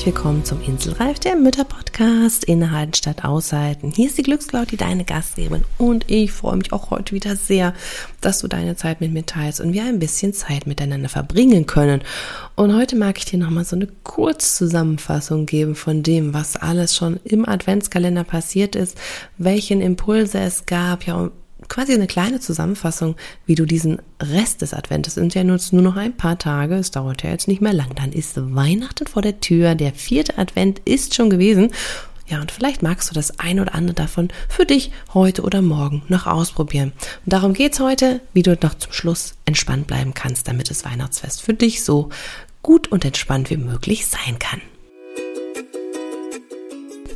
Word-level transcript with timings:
herzlich 0.00 0.14
willkommen 0.14 0.46
zum 0.46 0.62
Inselreif, 0.62 1.18
der 1.18 1.36
Mütterpodcast 1.36 2.44
Innehalten 2.44 2.94
statt 2.94 3.22
Aushalten. 3.22 3.92
Hier 3.94 4.06
ist 4.06 4.16
die 4.16 4.22
Glückscloud, 4.22 4.70
die 4.70 4.78
deine 4.78 5.04
Gastgeberin 5.04 5.64
und 5.76 6.10
ich 6.10 6.32
freue 6.32 6.56
mich 6.56 6.72
auch 6.72 6.90
heute 6.90 7.14
wieder 7.14 7.36
sehr, 7.36 7.74
dass 8.22 8.38
du 8.38 8.48
deine 8.48 8.76
Zeit 8.76 9.02
mit 9.02 9.12
mir 9.12 9.26
teilst 9.26 9.60
und 9.60 9.74
wir 9.74 9.84
ein 9.84 9.98
bisschen 9.98 10.32
Zeit 10.32 10.66
miteinander 10.66 11.10
verbringen 11.10 11.66
können. 11.66 12.00
Und 12.56 12.74
heute 12.74 12.96
mag 12.96 13.18
ich 13.18 13.26
dir 13.26 13.38
nochmal 13.38 13.66
so 13.66 13.76
eine 13.76 13.88
Kurzzusammenfassung 14.04 15.44
geben 15.44 15.74
von 15.74 16.02
dem, 16.02 16.32
was 16.32 16.56
alles 16.56 16.96
schon 16.96 17.20
im 17.24 17.46
Adventskalender 17.46 18.24
passiert 18.24 18.76
ist, 18.76 18.96
welchen 19.36 19.82
Impulse 19.82 20.38
es 20.38 20.64
gab, 20.64 21.04
ja, 21.06 21.30
quasi 21.70 21.94
eine 21.94 22.06
kleine 22.06 22.40
Zusammenfassung, 22.40 23.16
wie 23.46 23.54
du 23.54 23.64
diesen 23.64 24.02
Rest 24.20 24.60
des 24.60 24.74
Adventes, 24.74 25.14
sind 25.14 25.34
ja 25.34 25.44
nur, 25.44 25.58
nur 25.70 25.82
noch 25.82 25.96
ein 25.96 26.14
paar 26.14 26.38
Tage, 26.38 26.74
es 26.74 26.90
dauert 26.90 27.22
ja 27.22 27.30
jetzt 27.30 27.48
nicht 27.48 27.62
mehr 27.62 27.72
lang, 27.72 27.94
dann 27.94 28.12
ist 28.12 28.34
Weihnachten 28.36 29.06
vor 29.06 29.22
der 29.22 29.40
Tür, 29.40 29.74
der 29.74 29.94
vierte 29.94 30.36
Advent 30.36 30.80
ist 30.84 31.14
schon 31.14 31.30
gewesen. 31.30 31.70
Ja, 32.28 32.40
und 32.40 32.52
vielleicht 32.52 32.82
magst 32.82 33.10
du 33.10 33.14
das 33.14 33.40
ein 33.40 33.58
oder 33.58 33.74
andere 33.74 33.94
davon 33.94 34.28
für 34.48 34.64
dich 34.64 34.92
heute 35.14 35.42
oder 35.42 35.62
morgen 35.62 36.02
noch 36.08 36.26
ausprobieren. 36.26 36.92
Und 37.24 37.32
darum 37.32 37.54
geht's 37.54 37.80
heute, 37.80 38.20
wie 38.32 38.42
du 38.42 38.56
noch 38.62 38.74
zum 38.74 38.92
Schluss 38.92 39.34
entspannt 39.46 39.88
bleiben 39.88 40.14
kannst, 40.14 40.46
damit 40.46 40.70
das 40.70 40.84
Weihnachtsfest 40.84 41.42
für 41.42 41.54
dich 41.54 41.82
so 41.82 42.10
gut 42.62 42.88
und 42.88 43.04
entspannt 43.04 43.50
wie 43.50 43.56
möglich 43.56 44.06
sein 44.06 44.38
kann. 44.38 44.60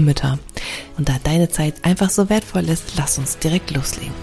Mütter. 0.00 0.38
Und 0.96 1.08
da 1.08 1.16
deine 1.22 1.48
Zeit 1.48 1.84
einfach 1.84 2.10
so 2.10 2.28
wertvoll 2.28 2.68
ist, 2.68 2.96
lass 2.96 3.18
uns 3.18 3.38
direkt 3.38 3.70
loslegen. 3.70 4.14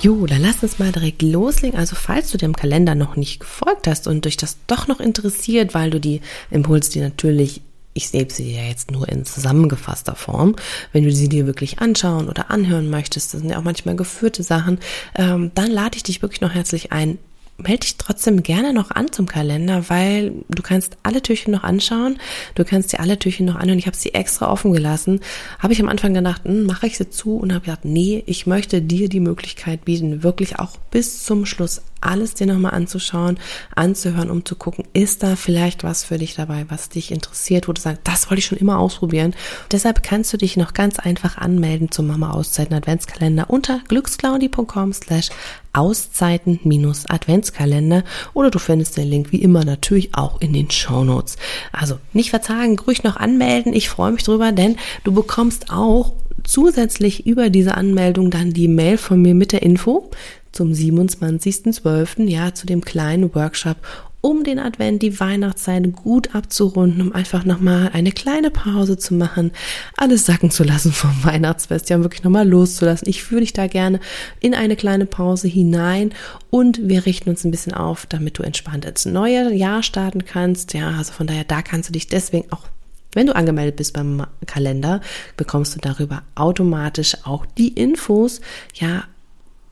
Jo, 0.00 0.24
dann 0.26 0.40
lass 0.40 0.62
uns 0.62 0.78
mal 0.78 0.92
direkt 0.92 1.20
loslegen. 1.20 1.78
Also 1.78 1.94
falls 1.94 2.30
du 2.30 2.38
dem 2.38 2.56
Kalender 2.56 2.94
noch 2.94 3.16
nicht 3.16 3.40
gefolgt 3.40 3.86
hast 3.86 4.06
und 4.06 4.24
dich 4.24 4.36
das 4.36 4.56
doch 4.66 4.88
noch 4.88 4.98
interessiert, 4.98 5.74
weil 5.74 5.90
du 5.90 6.00
die 6.00 6.22
Impulse, 6.50 6.90
die 6.92 7.00
natürlich 7.00 7.62
ich 7.92 8.08
sehe 8.08 8.26
sie 8.30 8.54
ja 8.54 8.62
jetzt 8.62 8.90
nur 8.90 9.08
in 9.08 9.24
zusammengefasster 9.24 10.14
Form. 10.14 10.54
Wenn 10.92 11.04
du 11.04 11.12
sie 11.12 11.28
dir 11.28 11.46
wirklich 11.46 11.80
anschauen 11.80 12.28
oder 12.28 12.50
anhören 12.50 12.88
möchtest, 12.88 13.34
das 13.34 13.40
sind 13.40 13.50
ja 13.50 13.58
auch 13.58 13.64
manchmal 13.64 13.96
geführte 13.96 14.42
Sachen, 14.42 14.78
ähm, 15.16 15.50
dann 15.54 15.70
lade 15.70 15.96
ich 15.96 16.04
dich 16.04 16.22
wirklich 16.22 16.40
noch 16.40 16.54
herzlich 16.54 16.92
ein, 16.92 17.18
melde 17.62 17.80
dich 17.80 17.96
trotzdem 17.96 18.42
gerne 18.42 18.72
noch 18.72 18.90
an 18.90 19.12
zum 19.12 19.26
Kalender, 19.26 19.88
weil 19.88 20.32
du 20.48 20.62
kannst 20.62 20.96
alle 21.02 21.22
Türchen 21.22 21.52
noch 21.52 21.62
anschauen. 21.62 22.18
Du 22.54 22.64
kannst 22.64 22.92
dir 22.92 23.00
alle 23.00 23.18
Türchen 23.18 23.46
noch 23.46 23.56
anhören. 23.56 23.78
Ich 23.78 23.86
habe 23.86 23.96
sie 23.96 24.14
extra 24.14 24.50
offen 24.50 24.72
gelassen. 24.72 25.20
Habe 25.58 25.72
ich 25.72 25.80
am 25.80 25.88
Anfang 25.88 26.14
gedacht, 26.14 26.44
hm, 26.44 26.64
mache 26.64 26.86
ich 26.86 26.96
sie 26.96 27.10
zu 27.10 27.36
und 27.36 27.52
habe 27.52 27.64
gedacht, 27.64 27.84
nee, 27.84 28.22
ich 28.26 28.46
möchte 28.46 28.82
dir 28.82 29.08
die 29.08 29.20
Möglichkeit 29.20 29.84
bieten, 29.84 30.22
wirklich 30.22 30.58
auch 30.58 30.76
bis 30.90 31.24
zum 31.24 31.46
Schluss 31.46 31.82
alles 32.00 32.34
dir 32.34 32.46
nochmal 32.46 32.74
anzuschauen, 32.74 33.38
anzuhören, 33.74 34.30
um 34.30 34.44
zu 34.44 34.56
gucken, 34.56 34.84
ist 34.92 35.22
da 35.22 35.36
vielleicht 35.36 35.84
was 35.84 36.04
für 36.04 36.18
dich 36.18 36.34
dabei, 36.34 36.66
was 36.68 36.88
dich 36.88 37.10
interessiert, 37.10 37.68
wo 37.68 37.72
du 37.72 37.80
sagst, 37.80 38.02
das 38.04 38.30
wollte 38.30 38.40
ich 38.40 38.46
schon 38.46 38.58
immer 38.58 38.78
ausprobieren. 38.78 39.34
Deshalb 39.70 40.02
kannst 40.02 40.32
du 40.32 40.36
dich 40.36 40.56
noch 40.56 40.74
ganz 40.74 40.98
einfach 40.98 41.36
anmelden 41.36 41.90
zum 41.90 42.06
Mama 42.06 42.30
Auszeiten 42.30 42.74
Adventskalender 42.74 43.50
unter 43.50 43.80
glücksclaudi.com 43.88 44.92
slash 44.92 45.30
Auszeiten-Adventskalender 45.72 48.02
oder 48.34 48.50
du 48.50 48.58
findest 48.58 48.96
den 48.96 49.08
Link 49.08 49.30
wie 49.30 49.40
immer 49.40 49.64
natürlich 49.64 50.16
auch 50.16 50.40
in 50.40 50.52
den 50.52 50.68
Show 50.70 51.04
Notes. 51.04 51.36
Also 51.72 51.98
nicht 52.12 52.30
verzagen, 52.30 52.76
ruhig 52.78 53.04
noch 53.04 53.16
anmelden. 53.16 53.72
Ich 53.72 53.88
freue 53.88 54.12
mich 54.12 54.24
drüber, 54.24 54.52
denn 54.52 54.76
du 55.04 55.12
bekommst 55.12 55.70
auch 55.70 56.12
zusätzlich 56.44 57.26
über 57.26 57.50
diese 57.50 57.76
Anmeldung 57.76 58.30
dann 58.30 58.52
die 58.52 58.68
Mail 58.68 58.96
von 58.96 59.20
mir 59.22 59.34
mit 59.34 59.52
der 59.52 59.62
Info 59.62 60.10
zum 60.52 60.72
27.12., 60.72 62.28
ja, 62.28 62.54
zu 62.54 62.66
dem 62.66 62.84
kleinen 62.84 63.34
Workshop 63.34 63.76
um 64.20 64.44
den 64.44 64.58
Advent, 64.58 65.02
die 65.02 65.18
Weihnachtszeit 65.18 65.94
gut 65.94 66.34
abzurunden, 66.34 67.00
um 67.00 67.12
einfach 67.12 67.44
nochmal 67.44 67.90
eine 67.92 68.12
kleine 68.12 68.50
Pause 68.50 68.98
zu 68.98 69.14
machen, 69.14 69.52
alles 69.96 70.26
sacken 70.26 70.50
zu 70.50 70.62
lassen 70.62 70.92
vom 70.92 71.12
Weihnachtsfest, 71.22 71.88
ja 71.88 72.00
wirklich 72.02 72.22
nochmal 72.22 72.48
loszulassen. 72.48 73.08
Ich 73.08 73.22
führe 73.22 73.40
dich 73.40 73.52
da 73.52 73.66
gerne 73.66 74.00
in 74.40 74.54
eine 74.54 74.76
kleine 74.76 75.06
Pause 75.06 75.48
hinein 75.48 76.12
und 76.50 76.86
wir 76.88 77.06
richten 77.06 77.30
uns 77.30 77.44
ein 77.44 77.50
bisschen 77.50 77.72
auf, 77.72 78.06
damit 78.06 78.38
du 78.38 78.42
entspannt 78.42 78.84
ins 78.84 79.06
neue 79.06 79.54
Jahr 79.54 79.82
starten 79.82 80.24
kannst. 80.24 80.74
Ja, 80.74 80.90
also 80.90 81.12
von 81.12 81.26
daher, 81.26 81.44
da 81.44 81.62
kannst 81.62 81.88
du 81.88 81.92
dich 81.92 82.08
deswegen 82.08 82.50
auch 82.52 82.66
wenn 83.12 83.26
du 83.26 83.34
angemeldet 83.34 83.74
bist 83.74 83.92
beim 83.92 84.24
Kalender, 84.46 85.00
bekommst 85.36 85.74
du 85.74 85.80
darüber 85.80 86.22
automatisch 86.36 87.16
auch 87.24 87.44
die 87.44 87.70
Infos, 87.70 88.40
ja, 88.74 89.02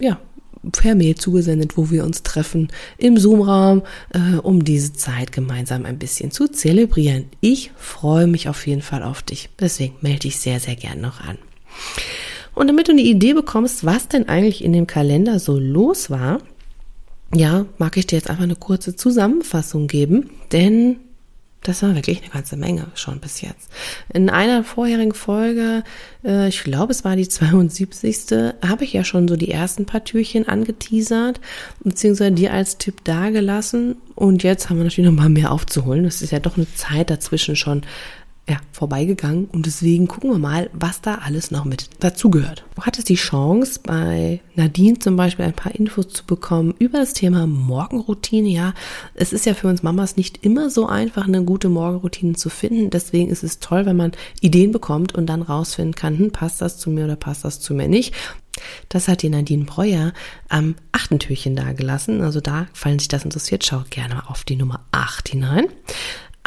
ja, 0.00 0.19
per 0.72 0.94
Mail 0.94 1.14
zugesendet, 1.14 1.76
wo 1.76 1.91
wir 1.91 2.04
uns 2.04 2.22
treffen 2.22 2.69
im 2.96 3.16
Zoom-Raum, 3.16 3.82
äh, 4.12 4.36
um 4.38 4.64
diese 4.64 4.92
Zeit 4.92 5.32
gemeinsam 5.32 5.84
ein 5.84 5.98
bisschen 5.98 6.30
zu 6.30 6.48
zelebrieren. 6.48 7.26
Ich 7.41 7.70
freue 7.76 8.26
mich 8.26 8.48
auf 8.48 8.66
jeden 8.66 8.82
Fall 8.82 9.02
auf 9.02 9.22
dich. 9.22 9.50
Deswegen 9.58 9.94
melde 10.00 10.20
dich 10.20 10.38
sehr, 10.38 10.60
sehr 10.60 10.76
gern 10.76 11.00
noch 11.00 11.20
an. 11.20 11.38
Und 12.54 12.66
damit 12.66 12.88
du 12.88 12.92
eine 12.92 13.02
Idee 13.02 13.34
bekommst, 13.34 13.84
was 13.84 14.08
denn 14.08 14.28
eigentlich 14.28 14.64
in 14.64 14.72
dem 14.72 14.86
Kalender 14.86 15.38
so 15.38 15.58
los 15.58 16.10
war, 16.10 16.41
ja, 17.34 17.66
mag 17.78 17.96
ich 17.96 18.06
dir 18.06 18.16
jetzt 18.16 18.30
einfach 18.30 18.42
eine 18.42 18.56
kurze 18.56 18.96
Zusammenfassung 18.96 19.86
geben, 19.86 20.30
denn 20.50 20.96
das 21.62 21.82
war 21.82 21.94
wirklich 21.94 22.22
eine 22.22 22.30
ganze 22.30 22.56
Menge 22.56 22.86
schon 22.94 23.20
bis 23.20 23.41
jetzt. 23.41 23.70
In 24.12 24.30
einer 24.30 24.64
vorherigen 24.64 25.14
Folge, 25.14 25.82
äh, 26.24 26.48
ich 26.48 26.62
glaube 26.62 26.92
es 26.92 27.04
war 27.04 27.16
die 27.16 27.28
72. 27.28 28.54
habe 28.66 28.84
ich 28.84 28.92
ja 28.92 29.04
schon 29.04 29.28
so 29.28 29.36
die 29.36 29.50
ersten 29.50 29.84
paar 29.84 30.04
Türchen 30.04 30.48
angeteasert, 30.48 31.41
beziehungsweise 31.82 32.32
dir 32.32 32.52
als 32.52 32.78
Tipp 32.78 33.04
dagelassen. 33.04 33.96
Und 34.14 34.42
jetzt 34.42 34.70
haben 34.70 34.78
wir 34.78 34.84
natürlich 34.84 35.10
noch 35.10 35.16
mal 35.16 35.28
mehr 35.28 35.52
aufzuholen. 35.52 36.04
Das 36.04 36.22
ist 36.22 36.32
ja 36.32 36.41
doch 36.41 36.56
eine 36.56 36.72
Zeit 36.74 37.10
dazwischen 37.10 37.56
schon 37.56 37.82
ja, 38.48 38.56
vorbeigegangen 38.72 39.44
und 39.47 39.66
deswegen 39.66 40.09
gucken 40.09 40.31
wir 40.31 40.38
mal, 40.38 40.70
was 40.72 41.03
da 41.03 41.16
alles 41.16 41.50
noch 41.50 41.66
mit 41.66 41.91
dazugehört. 42.00 42.64
Du 42.76 42.82
hattest 42.82 43.10
die 43.10 43.16
Chance, 43.16 43.81
bei 43.82 44.41
Nadine 44.54 44.98
zum 44.98 45.16
Beispiel 45.16 45.44
ein 45.44 45.53
paar 45.53 45.75
Infos 45.75 46.09
zu 46.09 46.25
bekommen 46.25 46.75
über 46.78 46.98
das 46.98 47.12
Thema 47.12 47.47
Morgenroutine. 47.47 48.48
Ja, 48.48 48.72
es 49.14 49.34
ist 49.34 49.44
ja 49.44 49.53
für 49.53 49.69
uns 49.69 49.82
Mamas 49.82 50.16
nicht 50.16 50.44
immer 50.44 50.70
so 50.70 50.87
einfach, 50.87 51.28
eine 51.28 51.44
gute 51.44 51.69
Morgenroutine 51.69 52.34
zu 52.34 52.48
finden. 52.48 52.88
Deswegen 52.88 53.28
ist 53.28 53.42
es 53.42 53.58
toll, 53.58 53.84
wenn 53.84 53.97
man 53.97 54.12
Ideen 54.41 54.72
bekommt 54.72 55.14
und 55.14 55.26
dann 55.26 55.42
rausfinden 55.42 55.94
kann, 55.94 56.19
hm, 56.19 56.31
passt 56.31 56.62
das 56.62 56.78
zu 56.78 56.88
mir 56.88 57.04
oder 57.04 57.16
passt 57.16 57.44
das 57.44 57.60
zu 57.60 57.75
mir 57.75 57.88
nicht. 57.88 58.14
Das 58.88 59.08
hat 59.08 59.22
die 59.22 59.28
Nadine 59.28 59.64
Breuer 59.64 60.12
am 60.48 60.75
achten 60.92 61.19
Türchen 61.19 61.54
dagelassen. 61.54 62.22
Also 62.22 62.41
da, 62.41 62.66
falls 62.72 63.03
sich 63.03 63.08
das 63.08 63.25
interessiert, 63.25 63.64
schaut 63.64 63.91
gerne 63.91 64.28
auf 64.28 64.44
die 64.44 64.56
Nummer 64.56 64.81
8 64.91 65.28
hinein. 65.28 65.66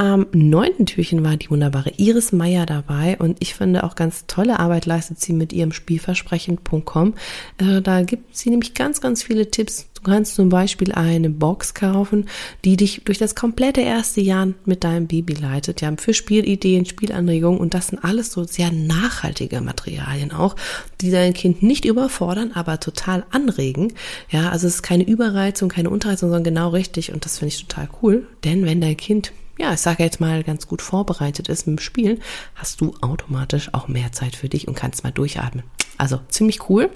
Am 0.02 0.26
neunten 0.32 0.88
Türchen 0.88 1.24
war 1.24 1.38
die 1.38 1.52
wunderbare 1.52 1.92
Iris 1.98 2.32
Meyer 2.32 2.66
dabei 2.66 3.18
und 3.20 3.38
ich 3.40 3.54
finde 3.54 3.84
auch 3.84 3.94
ganz 3.94 4.26
tolle 4.26 4.60
Arbeit 4.60 4.88
leistet 4.88 5.22
sie 5.22 5.32
mit 5.32 5.54
ihrem 5.54 5.72
Spielversprechen.com. 5.72 7.14
Äh, 7.60 7.84
da 7.84 8.02
gibt 8.02 8.36
sie 8.36 8.50
nämlich 8.50 8.74
ganz, 8.74 9.00
ganz 9.00 9.22
viele 9.22 9.52
Tipps. 9.52 9.90
Du 9.94 10.02
kannst 10.02 10.34
zum 10.34 10.50
Beispiel 10.50 10.92
eine 10.92 11.30
Box 11.30 11.76
kaufen, 11.76 12.26
die 12.66 12.78
dich 12.78 13.04
durch 13.06 13.20
das 13.20 13.36
komplette 13.36 13.82
erste 13.82 14.22
Jahr 14.22 14.48
mit 14.66 14.84
deinem 14.84 15.06
Baby 15.06 15.34
leitet. 15.34 15.82
Ja, 15.82 15.94
für 15.98 16.16
Spielideen, 16.16 16.88
Spielanregungen 16.88 17.60
und 17.60 17.76
das 17.76 17.90
sind 17.90 18.04
alles 18.04 18.32
so 18.32 18.44
sehr 18.44 18.72
nachhaltige 18.72 19.62
Materialien 19.62 20.32
auch, 20.32 20.56
die 21.02 21.12
dein 21.12 21.36
Kind 21.36 21.62
nicht 21.62 21.86
überfordern, 21.86 22.54
aber 22.56 22.80
total 22.80 23.24
anregen. 23.30 23.94
Ja, 24.32 24.50
also 24.50 24.66
es 24.66 24.78
ist 24.78 24.82
keine 24.82 25.08
Überreizung, 25.08 25.70
keine 25.70 25.92
Unterreizung, 25.92 26.30
sondern 26.30 26.56
genau 26.56 26.70
richtig 26.70 27.14
und 27.14 27.24
das 27.24 27.38
finde 27.38 27.54
ich 27.54 27.68
total 27.68 27.88
cool. 28.02 28.28
Denn 28.44 28.66
wenn 28.66 28.82
dein 28.82 28.98
Kind 28.98 29.32
ja, 29.62 29.74
ich 29.74 29.80
sage 29.80 30.04
jetzt 30.04 30.20
mal, 30.20 30.44
ganz 30.44 30.68
gut 30.68 30.82
vorbereitet 30.82 31.48
ist 31.48 31.68
mit 31.68 31.78
dem 31.78 31.82
Spielen, 31.82 32.20
hast 32.56 32.82
du 32.82 32.96
automatisch 33.02 33.70
auch 33.74 33.88
mehr 33.88 34.12
Zeit 34.12 34.36
für 34.36 34.50
dich 34.50 34.68
und 34.68 34.76
kannst 34.76 35.04
mal 35.04 35.12
durchatmen. 35.12 35.64
Also 35.98 36.20
ziemlich 36.30 36.68
cool. 36.70 36.90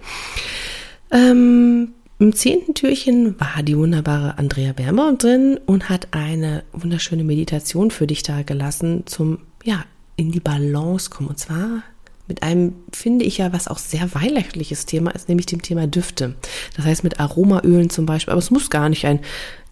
Ähm, 1.12 1.94
Im 2.18 2.34
zehnten 2.34 2.74
Türchen 2.74 3.40
war 3.40 3.62
die 3.62 3.78
wunderbare 3.78 4.40
Andrea 4.40 4.74
Bermer 4.74 5.14
drin 5.14 5.60
und 5.68 5.90
hat 5.90 6.08
eine 6.12 6.64
wunderschöne 6.74 7.24
Meditation 7.24 7.92
für 7.92 8.08
dich 8.08 8.24
da 8.24 8.42
gelassen 8.42 9.04
zum, 9.06 9.40
ja, 9.64 9.86
in 10.16 10.32
die 10.32 10.40
Balance 10.40 11.12
kommen. 11.12 11.30
Und 11.30 11.38
zwar 11.38 11.84
mit 12.28 12.42
einem, 12.42 12.74
finde 12.92 13.26
ich 13.26 13.38
ja, 13.38 13.54
was 13.54 13.68
auch 13.68 13.78
sehr 13.78 14.16
weihnachtliches 14.16 14.88
Thema 14.88 15.12
ist, 15.12 15.30
nämlich 15.30 15.46
dem 15.46 15.62
Thema 15.62 15.86
Düfte. 15.86 16.34
Das 16.76 16.86
heißt 16.86 17.04
mit 17.04 17.20
Aromaölen 17.20 17.92
zum 17.92 18.08
Beispiel, 18.08 18.32
aber 18.32 18.40
es 18.40 18.50
muss 18.50 18.72
gar 18.72 18.90
nicht 18.90 19.06
ein 19.06 19.20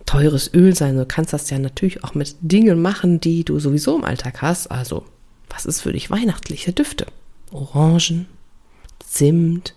teures 0.06 0.54
Öl 0.54 0.76
sein. 0.76 0.98
Du 0.98 1.06
kannst 1.06 1.34
das 1.34 1.50
ja 1.50 1.60
natürlich 1.60 2.04
auch 2.04 2.14
mit 2.14 2.36
Dingen 2.42 2.82
machen, 2.82 3.20
die 3.20 3.44
du 3.44 3.60
sowieso 3.60 3.96
im 3.96 4.04
Alltag 4.04 4.42
hast. 4.42 4.68
Also, 4.68 5.06
was 5.50 5.66
ist 5.66 5.82
für 5.82 5.94
dich 5.94 6.10
weihnachtliche 6.10 6.74
Düfte? 6.74 7.06
Orangen, 7.52 8.28
Zimt, 9.06 9.76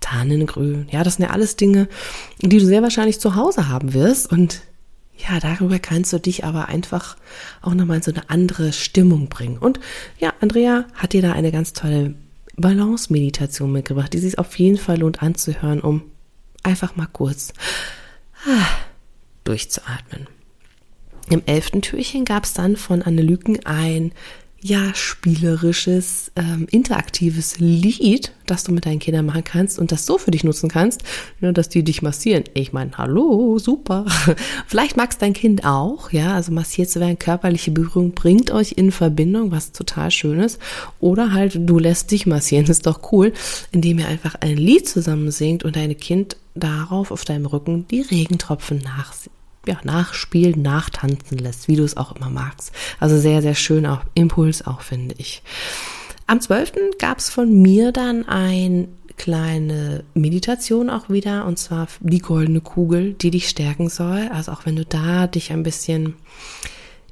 Tannengrün. 0.00 0.88
Ja, 0.90 1.04
das 1.04 1.16
sind 1.16 1.24
ja 1.24 1.30
alles 1.30 1.56
Dinge, 1.56 1.88
die 2.40 2.58
du 2.58 2.64
sehr 2.64 2.82
wahrscheinlich 2.82 3.20
zu 3.20 3.34
Hause 3.34 3.68
haben 3.68 3.92
wirst. 3.94 4.30
Und 4.30 4.62
ja, 5.16 5.40
darüber 5.40 5.78
kannst 5.78 6.12
du 6.12 6.18
dich 6.18 6.44
aber 6.44 6.68
einfach 6.68 7.16
auch 7.62 7.74
nochmal 7.74 7.98
in 7.98 8.02
so 8.02 8.12
eine 8.12 8.28
andere 8.30 8.72
Stimmung 8.72 9.28
bringen. 9.28 9.58
Und 9.58 9.80
ja, 10.18 10.32
Andrea 10.40 10.86
hat 10.94 11.12
dir 11.12 11.22
da 11.22 11.32
eine 11.32 11.52
ganz 11.52 11.72
tolle 11.72 12.14
Balance-Meditation 12.56 13.70
mitgebracht, 13.72 14.12
die 14.12 14.18
sich 14.18 14.38
auf 14.38 14.58
jeden 14.58 14.78
Fall 14.78 14.98
lohnt 14.98 15.22
anzuhören, 15.22 15.80
um 15.80 16.02
einfach 16.62 16.96
mal 16.96 17.08
kurz 17.10 17.52
ah, 18.46 18.66
durchzuatmen. 19.46 20.26
Im 21.28 21.42
elften 21.46 21.82
Türchen 21.82 22.24
gab 22.24 22.44
es 22.44 22.54
dann 22.54 22.76
von 22.76 23.02
Annelüken 23.02 23.64
ein 23.66 24.12
ja, 24.62 24.94
spielerisches, 24.94 26.32
ähm, 26.34 26.66
interaktives 26.70 27.58
Lied, 27.58 28.32
das 28.46 28.64
du 28.64 28.72
mit 28.72 28.86
deinen 28.86 28.98
Kindern 28.98 29.26
machen 29.26 29.44
kannst 29.44 29.78
und 29.78 29.92
das 29.92 30.06
so 30.06 30.18
für 30.18 30.30
dich 30.30 30.44
nutzen 30.44 30.68
kannst, 30.68 31.02
ne, 31.40 31.52
dass 31.52 31.68
die 31.68 31.84
dich 31.84 32.02
massieren. 32.02 32.44
Ich 32.54 32.72
meine, 32.72 32.96
hallo, 32.96 33.58
super. 33.58 34.06
Vielleicht 34.66 34.96
magst 34.96 35.22
dein 35.22 35.34
Kind 35.34 35.64
auch, 35.64 36.10
ja, 36.10 36.34
also 36.34 36.52
massiert 36.52 36.90
zu 36.90 37.00
werden, 37.00 37.18
körperliche 37.18 37.70
Berührung 37.70 38.12
bringt 38.12 38.50
euch 38.50 38.72
in 38.72 38.90
Verbindung, 38.90 39.52
was 39.52 39.72
total 39.72 40.10
schön 40.10 40.40
ist. 40.40 40.58
Oder 41.00 41.32
halt, 41.32 41.58
du 41.60 41.78
lässt 41.78 42.10
dich 42.10 42.26
massieren, 42.26 42.66
ist 42.68 42.86
doch 42.86 43.12
cool, 43.12 43.32
indem 43.72 43.98
ihr 43.98 44.08
einfach 44.08 44.36
ein 44.40 44.56
Lied 44.56 44.88
zusammen 44.88 45.30
singt 45.30 45.64
und 45.64 45.76
dein 45.76 45.96
Kind 45.96 46.36
darauf 46.54 47.10
auf 47.10 47.24
deinem 47.24 47.46
Rücken 47.46 47.86
die 47.88 48.00
Regentropfen 48.00 48.78
nachsieht 48.78 49.35
ja, 49.66 49.78
nachspielen, 49.84 50.62
nachtanzen 50.62 51.38
lässt, 51.38 51.68
wie 51.68 51.76
du 51.76 51.84
es 51.84 51.96
auch 51.96 52.16
immer 52.16 52.30
magst. 52.30 52.72
Also 53.00 53.18
sehr, 53.18 53.42
sehr 53.42 53.54
schön 53.54 53.86
auch 53.86 54.00
Impuls 54.14 54.66
auch, 54.66 54.80
finde 54.80 55.14
ich. 55.18 55.42
Am 56.26 56.40
12. 56.40 56.72
gab 56.98 57.18
es 57.18 57.30
von 57.30 57.52
mir 57.62 57.92
dann 57.92 58.26
ein 58.26 58.88
kleine 59.16 60.04
Meditation 60.14 60.90
auch 60.90 61.08
wieder 61.08 61.46
und 61.46 61.58
zwar 61.58 61.88
die 62.00 62.18
goldene 62.18 62.60
Kugel, 62.60 63.14
die 63.14 63.30
dich 63.30 63.48
stärken 63.48 63.88
soll. 63.88 64.28
Also 64.32 64.52
auch 64.52 64.66
wenn 64.66 64.76
du 64.76 64.84
da 64.84 65.26
dich 65.26 65.52
ein 65.52 65.62
bisschen 65.62 66.14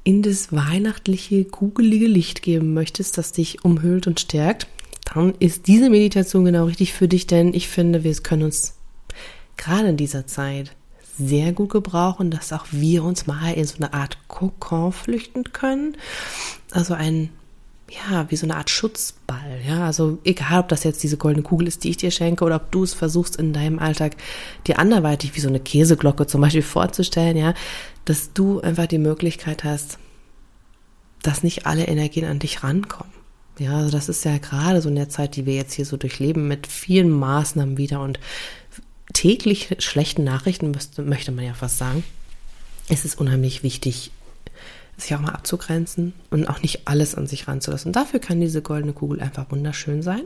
in 0.03 0.21
das 0.21 0.53
weihnachtliche, 0.53 1.45
kugelige 1.45 2.07
Licht 2.07 2.43
geben 2.43 2.73
möchtest, 2.73 3.17
das 3.17 3.31
dich 3.31 3.65
umhüllt 3.65 4.05
und 4.05 4.19
stärkt, 4.19 4.67
dann 5.13 5.33
ist 5.39 5.67
diese 5.67 5.89
Meditation 5.89 6.45
genau 6.45 6.65
richtig 6.65 6.93
für 6.93 7.07
dich, 7.07 7.25
denn 7.27 7.53
ich 7.53 7.67
finde, 7.67 8.03
wir 8.03 8.13
können 8.15 8.43
uns 8.43 8.75
gerade 9.57 9.89
in 9.89 9.97
dieser 9.97 10.27
Zeit 10.27 10.75
sehr 11.17 11.53
gut 11.53 11.69
gebrauchen, 11.69 12.31
dass 12.31 12.53
auch 12.53 12.65
wir 12.71 13.03
uns 13.03 13.27
mal 13.27 13.53
in 13.53 13.65
so 13.65 13.75
eine 13.77 13.93
Art 13.93 14.17
Kokon 14.27 14.91
flüchten 14.91 15.43
können. 15.53 15.97
Also 16.71 16.93
ein, 16.93 17.29
ja, 17.89 18.29
wie 18.29 18.35
so 18.35 18.45
eine 18.45 18.57
Art 18.57 18.69
Schutzball, 18.69 19.61
ja. 19.67 19.85
Also 19.85 20.19
egal, 20.23 20.61
ob 20.61 20.69
das 20.69 20.83
jetzt 20.83 21.03
diese 21.03 21.17
goldene 21.17 21.43
Kugel 21.43 21.67
ist, 21.67 21.83
die 21.83 21.91
ich 21.91 21.97
dir 21.97 22.11
schenke, 22.11 22.43
oder 22.43 22.57
ob 22.57 22.71
du 22.71 22.83
es 22.83 22.93
versuchst 22.93 23.37
in 23.37 23.53
deinem 23.53 23.79
Alltag 23.79 24.15
dir 24.67 24.79
anderweitig 24.79 25.35
wie 25.35 25.41
so 25.41 25.47
eine 25.47 25.59
Käseglocke 25.59 26.27
zum 26.27 26.41
Beispiel 26.41 26.61
vorzustellen, 26.61 27.37
ja, 27.37 27.53
dass 28.05 28.33
du 28.33 28.59
einfach 28.61 28.87
die 28.87 28.97
Möglichkeit 28.97 29.63
hast, 29.63 29.99
dass 31.21 31.43
nicht 31.43 31.65
alle 31.65 31.85
Energien 31.85 32.25
an 32.25 32.39
dich 32.39 32.63
rankommen. 32.63 33.13
Ja, 33.57 33.77
also 33.77 33.89
das 33.89 34.09
ist 34.09 34.25
ja 34.25 34.37
gerade 34.37 34.81
so 34.81 34.89
in 34.89 34.95
der 34.95 35.09
Zeit, 35.09 35.35
die 35.35 35.45
wir 35.45 35.55
jetzt 35.55 35.73
hier 35.73 35.85
so 35.85 35.95
durchleben, 35.95 36.47
mit 36.47 36.67
vielen 36.67 37.09
Maßnahmen 37.09 37.77
wieder 37.77 38.01
und 38.01 38.19
täglich 39.15 39.75
schlechten 39.79 40.23
Nachrichten, 40.23 40.71
müsste, 40.71 41.01
möchte 41.01 41.31
man 41.31 41.45
ja 41.45 41.53
fast 41.53 41.79
sagen, 41.79 42.03
ist 42.89 43.05
es 43.05 43.15
unheimlich 43.15 43.63
wichtig, 43.63 44.11
sich 44.97 45.15
auch 45.15 45.19
mal 45.19 45.31
abzugrenzen 45.31 46.13
und 46.29 46.47
auch 46.47 46.61
nicht 46.61 46.87
alles 46.87 47.15
an 47.15 47.25
sich 47.25 47.47
ranzulassen. 47.47 47.91
Dafür 47.91 48.19
kann 48.19 48.39
diese 48.39 48.61
goldene 48.61 48.93
Kugel 48.93 49.21
einfach 49.21 49.49
wunderschön 49.51 50.01
sein. 50.01 50.23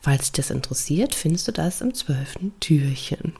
Falls 0.00 0.22
dich 0.22 0.32
das 0.32 0.50
interessiert, 0.50 1.14
findest 1.14 1.48
du 1.48 1.52
das 1.52 1.80
im 1.80 1.94
zwölften 1.94 2.52
Türchen. 2.60 3.34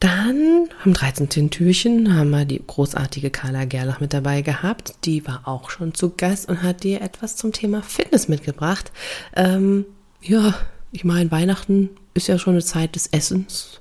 Dann 0.00 0.68
am 0.84 0.92
13. 0.92 1.50
Türchen 1.50 2.14
haben 2.14 2.30
wir 2.30 2.44
die 2.44 2.62
großartige 2.64 3.30
Carla 3.30 3.64
Gerlach 3.64 4.00
mit 4.00 4.12
dabei 4.12 4.42
gehabt. 4.42 4.94
Die 5.04 5.26
war 5.26 5.48
auch 5.48 5.70
schon 5.70 5.94
zu 5.94 6.10
Gast 6.10 6.48
und 6.48 6.62
hat 6.62 6.84
dir 6.84 7.00
etwas 7.00 7.36
zum 7.36 7.52
Thema 7.52 7.82
Fitness 7.82 8.28
mitgebracht. 8.28 8.92
Ähm, 9.34 9.86
ja, 10.20 10.54
ich 10.92 11.04
meine, 11.04 11.30
Weihnachten 11.30 11.90
ist 12.16 12.28
ja 12.28 12.38
schon 12.38 12.54
eine 12.54 12.64
Zeit 12.64 12.94
des 12.94 13.06
Essens. 13.08 13.80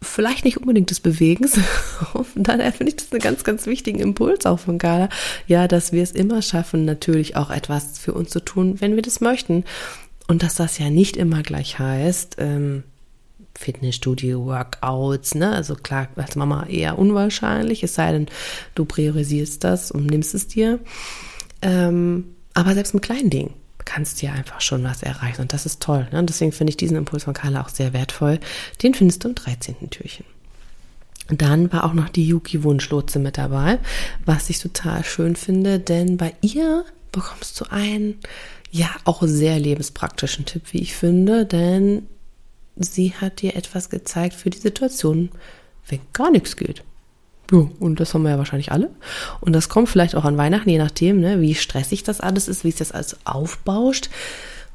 Vielleicht 0.00 0.44
nicht 0.44 0.58
unbedingt 0.58 0.90
des 0.90 1.00
Bewegens. 1.00 1.58
Und 2.14 2.28
daher 2.36 2.72
finde 2.72 2.90
ich 2.90 2.96
das 2.96 3.10
einen 3.10 3.20
ganz, 3.20 3.44
ganz 3.44 3.66
wichtigen 3.66 3.98
Impuls 3.98 4.46
auch 4.46 4.60
von 4.60 4.78
Carla. 4.78 5.08
Ja, 5.46 5.66
dass 5.66 5.92
wir 5.92 6.02
es 6.02 6.12
immer 6.12 6.40
schaffen, 6.42 6.84
natürlich 6.84 7.36
auch 7.36 7.50
etwas 7.50 7.98
für 7.98 8.14
uns 8.14 8.30
zu 8.30 8.40
tun, 8.40 8.80
wenn 8.80 8.94
wir 8.94 9.02
das 9.02 9.20
möchten. 9.20 9.64
Und 10.28 10.42
dass 10.42 10.54
das 10.54 10.78
ja 10.78 10.90
nicht 10.90 11.16
immer 11.16 11.42
gleich 11.42 11.78
heißt, 11.78 12.36
ähm, 12.38 12.84
Fitnessstudio, 13.58 14.46
Workouts, 14.46 15.34
ne? 15.34 15.50
Also 15.50 15.74
klar, 15.74 16.08
als 16.14 16.36
Mama 16.36 16.66
eher 16.66 16.96
unwahrscheinlich, 16.96 17.82
es 17.82 17.94
sei 17.94 18.12
denn, 18.12 18.26
du 18.76 18.84
priorisierst 18.84 19.64
das 19.64 19.90
und 19.90 20.06
nimmst 20.06 20.34
es 20.34 20.46
dir. 20.46 20.78
Ähm, 21.60 22.36
aber 22.54 22.74
selbst 22.74 22.94
mit 22.94 23.02
kleinen 23.02 23.30
Dingen 23.30 23.54
kannst 23.88 24.20
ja 24.20 24.32
einfach 24.32 24.60
schon 24.60 24.84
was 24.84 25.02
erreichen. 25.02 25.40
Und 25.40 25.54
das 25.54 25.64
ist 25.64 25.80
toll. 25.82 26.06
Ne? 26.12 26.18
Und 26.18 26.28
deswegen 26.28 26.52
finde 26.52 26.70
ich 26.70 26.76
diesen 26.76 26.98
Impuls 26.98 27.24
von 27.24 27.32
Carla 27.32 27.62
auch 27.62 27.70
sehr 27.70 27.94
wertvoll. 27.94 28.38
Den 28.82 28.92
findest 28.92 29.24
du 29.24 29.28
im 29.28 29.34
13. 29.34 29.88
Türchen. 29.88 30.26
Dann 31.28 31.72
war 31.72 31.84
auch 31.84 31.94
noch 31.94 32.10
die 32.10 32.26
Yuki 32.26 32.62
Wunschlotse 32.64 33.18
mit 33.18 33.38
dabei, 33.38 33.78
was 34.26 34.50
ich 34.50 34.58
total 34.58 35.04
schön 35.04 35.36
finde, 35.36 35.78
denn 35.78 36.16
bei 36.18 36.34
ihr 36.42 36.84
bekommst 37.12 37.58
du 37.60 37.70
einen, 37.70 38.18
ja, 38.70 38.90
auch 39.04 39.22
sehr 39.22 39.58
lebenspraktischen 39.58 40.44
Tipp, 40.44 40.64
wie 40.72 40.82
ich 40.82 40.94
finde, 40.94 41.46
denn 41.46 42.06
sie 42.76 43.14
hat 43.14 43.40
dir 43.40 43.56
etwas 43.56 43.88
gezeigt 43.88 44.34
für 44.34 44.50
die 44.50 44.58
Situation, 44.58 45.30
wenn 45.88 46.00
gar 46.12 46.30
nichts 46.30 46.56
geht. 46.56 46.82
Ja, 47.50 47.66
und 47.80 48.00
das 48.00 48.12
haben 48.12 48.22
wir 48.22 48.30
ja 48.30 48.38
wahrscheinlich 48.38 48.72
alle. 48.72 48.90
Und 49.40 49.54
das 49.54 49.68
kommt 49.68 49.88
vielleicht 49.88 50.14
auch 50.14 50.24
an 50.24 50.36
Weihnachten, 50.36 50.68
je 50.68 50.78
nachdem, 50.78 51.20
ne, 51.20 51.40
wie 51.40 51.54
stressig 51.54 52.02
das 52.02 52.20
alles 52.20 52.46
ist, 52.46 52.64
wie 52.64 52.70
sich 52.70 52.78
das 52.78 52.92
alles 52.92 53.16
aufbauscht. 53.24 54.10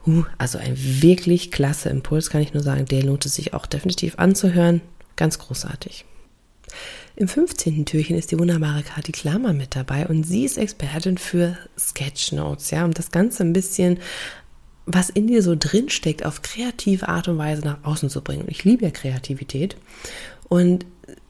Uh, 0.05 0.23
also 0.37 0.57
ein 0.57 0.75
wirklich 0.75 1.51
klasse 1.51 1.89
Impuls, 1.89 2.29
kann 2.29 2.41
ich 2.41 2.53
nur 2.53 2.63
sagen. 2.63 2.85
Der 2.85 3.03
lohnt 3.03 3.25
es 3.25 3.35
sich 3.35 3.53
auch 3.53 3.65
definitiv 3.65 4.15
anzuhören. 4.17 4.81
Ganz 5.15 5.39
großartig. 5.39 6.05
Im 7.15 7.27
15. 7.27 7.85
Türchen 7.85 8.17
ist 8.17 8.31
die 8.31 8.39
wunderbare 8.39 8.81
Kati 8.81 9.11
Klammer 9.11 9.53
mit 9.53 9.75
dabei 9.75 10.07
und 10.07 10.23
sie 10.23 10.45
ist 10.45 10.57
Expertin 10.57 11.19
für 11.19 11.55
Sketchnotes, 11.77 12.71
ja, 12.71 12.83
um 12.83 12.91
das 12.91 13.11
Ganze 13.11 13.43
ein 13.43 13.53
bisschen, 13.53 13.99
was 14.87 15.11
in 15.11 15.27
dir 15.27 15.43
so 15.43 15.55
drin 15.57 15.89
steckt, 15.89 16.25
auf 16.25 16.41
kreative 16.41 17.07
Art 17.07 17.27
und 17.27 17.37
Weise 17.37 17.61
nach 17.61 17.83
außen 17.83 18.09
zu 18.09 18.21
bringen. 18.21 18.41
Und 18.41 18.51
ich 18.51 18.63
liebe 18.63 18.83
ja 18.83 18.91
Kreativität. 18.91 19.77
Und 20.49 20.85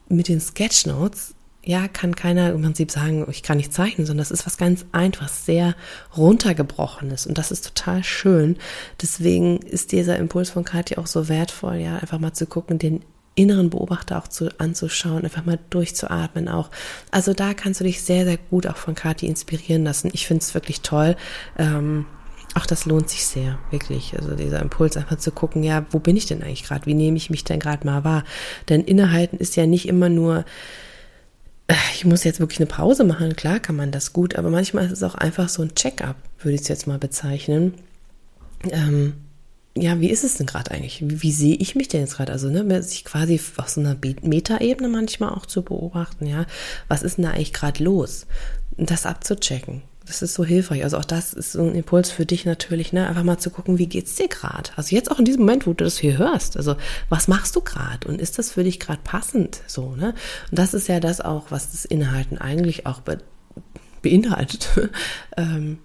mit 0.08 0.28
den 0.28 0.40
Sketchnotes, 0.40 1.33
ja, 1.64 1.88
kann 1.88 2.14
keiner 2.14 2.52
im 2.52 2.62
Prinzip 2.62 2.90
sagen, 2.90 3.26
ich 3.30 3.42
kann 3.42 3.56
nicht 3.56 3.72
zeichnen, 3.72 4.06
sondern 4.06 4.22
das 4.22 4.30
ist 4.30 4.46
was 4.46 4.58
ganz 4.58 4.84
Einfaches, 4.92 5.46
sehr 5.46 5.74
runtergebrochenes 6.16 7.26
und 7.26 7.38
das 7.38 7.50
ist 7.50 7.64
total 7.64 8.04
schön. 8.04 8.56
Deswegen 9.00 9.58
ist 9.58 9.92
dieser 9.92 10.18
Impuls 10.18 10.50
von 10.50 10.64
Katja 10.64 10.98
auch 10.98 11.06
so 11.06 11.28
wertvoll, 11.28 11.76
ja, 11.76 11.96
einfach 11.96 12.18
mal 12.18 12.34
zu 12.34 12.46
gucken, 12.46 12.78
den 12.78 13.02
inneren 13.34 13.70
Beobachter 13.70 14.18
auch 14.18 14.28
zu, 14.28 14.48
anzuschauen, 14.58 15.24
einfach 15.24 15.44
mal 15.44 15.58
durchzuatmen 15.70 16.48
auch. 16.48 16.70
Also 17.10 17.32
da 17.32 17.54
kannst 17.54 17.80
du 17.80 17.84
dich 17.84 18.02
sehr, 18.02 18.24
sehr 18.24 18.36
gut 18.36 18.66
auch 18.66 18.76
von 18.76 18.94
Kathi 18.94 19.26
inspirieren 19.26 19.84
lassen. 19.84 20.10
Ich 20.12 20.26
finde 20.26 20.42
es 20.42 20.54
wirklich 20.54 20.82
toll. 20.82 21.16
Ähm, 21.58 22.06
auch 22.54 22.66
das 22.66 22.84
lohnt 22.84 23.10
sich 23.10 23.26
sehr, 23.26 23.58
wirklich. 23.70 24.14
Also 24.16 24.36
dieser 24.36 24.60
Impuls 24.60 24.96
einfach 24.96 25.18
zu 25.18 25.32
gucken, 25.32 25.64
ja, 25.64 25.84
wo 25.90 25.98
bin 25.98 26.16
ich 26.16 26.26
denn 26.26 26.42
eigentlich 26.42 26.62
gerade? 26.62 26.86
Wie 26.86 26.94
nehme 26.94 27.16
ich 27.16 27.30
mich 27.30 27.42
denn 27.42 27.58
gerade 27.58 27.84
mal 27.84 28.04
wahr? 28.04 28.22
Denn 28.68 28.84
innehalten 28.84 29.38
ist 29.38 29.56
ja 29.56 29.66
nicht 29.66 29.88
immer 29.88 30.08
nur, 30.08 30.44
ich 31.94 32.04
muss 32.04 32.24
jetzt 32.24 32.40
wirklich 32.40 32.60
eine 32.60 32.66
Pause 32.66 33.04
machen. 33.04 33.36
Klar 33.36 33.60
kann 33.60 33.76
man 33.76 33.90
das 33.90 34.12
gut, 34.12 34.36
aber 34.36 34.50
manchmal 34.50 34.86
ist 34.86 34.92
es 34.92 35.02
auch 35.02 35.14
einfach 35.14 35.48
so 35.48 35.62
ein 35.62 35.74
Check-up, 35.74 36.16
würde 36.40 36.54
ich 36.54 36.62
es 36.62 36.68
jetzt 36.68 36.86
mal 36.86 36.98
bezeichnen. 36.98 37.74
Ähm, 38.70 39.14
ja, 39.76 40.00
wie 40.00 40.10
ist 40.10 40.24
es 40.24 40.36
denn 40.36 40.46
gerade 40.46 40.70
eigentlich? 40.70 41.00
Wie, 41.00 41.22
wie, 41.22 41.32
sehe 41.32 41.56
ich 41.56 41.74
mich 41.74 41.88
denn 41.88 42.00
jetzt 42.00 42.16
gerade? 42.16 42.32
Also, 42.32 42.48
ne, 42.48 42.82
sich 42.82 43.04
quasi 43.04 43.40
aus 43.56 43.76
einer 43.76 43.96
Metaebene 44.22 44.88
manchmal 44.88 45.30
auch 45.30 45.46
zu 45.46 45.62
beobachten, 45.62 46.26
ja, 46.26 46.46
was 46.88 47.02
ist 47.02 47.16
denn 47.16 47.24
da 47.24 47.30
eigentlich 47.30 47.52
gerade 47.52 47.82
los? 47.82 48.26
Das 48.76 49.06
abzuchecken. 49.06 49.82
Das 50.06 50.20
ist 50.20 50.34
so 50.34 50.44
hilfreich. 50.44 50.84
Also 50.84 50.98
auch 50.98 51.04
das 51.04 51.32
ist 51.32 51.52
so 51.52 51.62
ein 51.62 51.74
Impuls 51.74 52.10
für 52.10 52.26
dich 52.26 52.44
natürlich, 52.44 52.92
ne? 52.92 53.08
Einfach 53.08 53.22
mal 53.22 53.38
zu 53.38 53.50
gucken, 53.50 53.78
wie 53.78 53.86
geht's 53.86 54.16
dir 54.16 54.28
gerade? 54.28 54.70
Also 54.76 54.94
jetzt 54.94 55.10
auch 55.10 55.18
in 55.18 55.24
diesem 55.24 55.42
Moment, 55.42 55.66
wo 55.66 55.72
du 55.72 55.84
das 55.84 55.98
hier 55.98 56.18
hörst. 56.18 56.56
Also 56.56 56.76
was 57.08 57.26
machst 57.26 57.56
du 57.56 57.62
gerade? 57.62 58.06
Und 58.06 58.20
ist 58.20 58.38
das 58.38 58.52
für 58.52 58.64
dich 58.64 58.80
gerade 58.80 59.00
passend? 59.02 59.60
So, 59.66 59.96
ne? 59.96 60.14
Und 60.50 60.58
das 60.58 60.74
ist 60.74 60.88
ja 60.88 61.00
das 61.00 61.20
auch, 61.20 61.50
was 61.50 61.72
das 61.72 61.84
Inhalten 61.84 62.38
eigentlich 62.38 62.86
auch 62.86 63.00
be 63.00 63.18
beinhaltet. 64.02 64.68
ähm, 65.38 65.78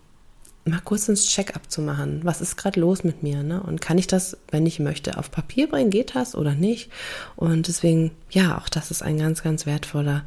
mal 0.65 0.81
kurz 0.81 1.07
ins 1.07 1.25
Check-up 1.25 1.69
zu 1.71 1.81
machen. 1.81 2.21
Was 2.23 2.41
ist 2.41 2.57
gerade 2.57 2.79
los 2.79 3.03
mit 3.03 3.23
mir? 3.23 3.43
Ne? 3.43 3.61
Und 3.61 3.81
kann 3.81 3.97
ich 3.97 4.07
das, 4.07 4.38
wenn 4.51 4.65
ich 4.65 4.79
möchte, 4.79 5.17
auf 5.17 5.31
Papier 5.31 5.67
bringen? 5.67 5.89
Geht 5.89 6.15
das 6.15 6.35
oder 6.35 6.53
nicht? 6.53 6.91
Und 7.35 7.67
deswegen, 7.67 8.11
ja, 8.29 8.57
auch 8.57 8.69
das 8.69 8.91
ist 8.91 9.01
ein 9.01 9.17
ganz, 9.17 9.43
ganz 9.43 9.65
wertvoller 9.65 10.23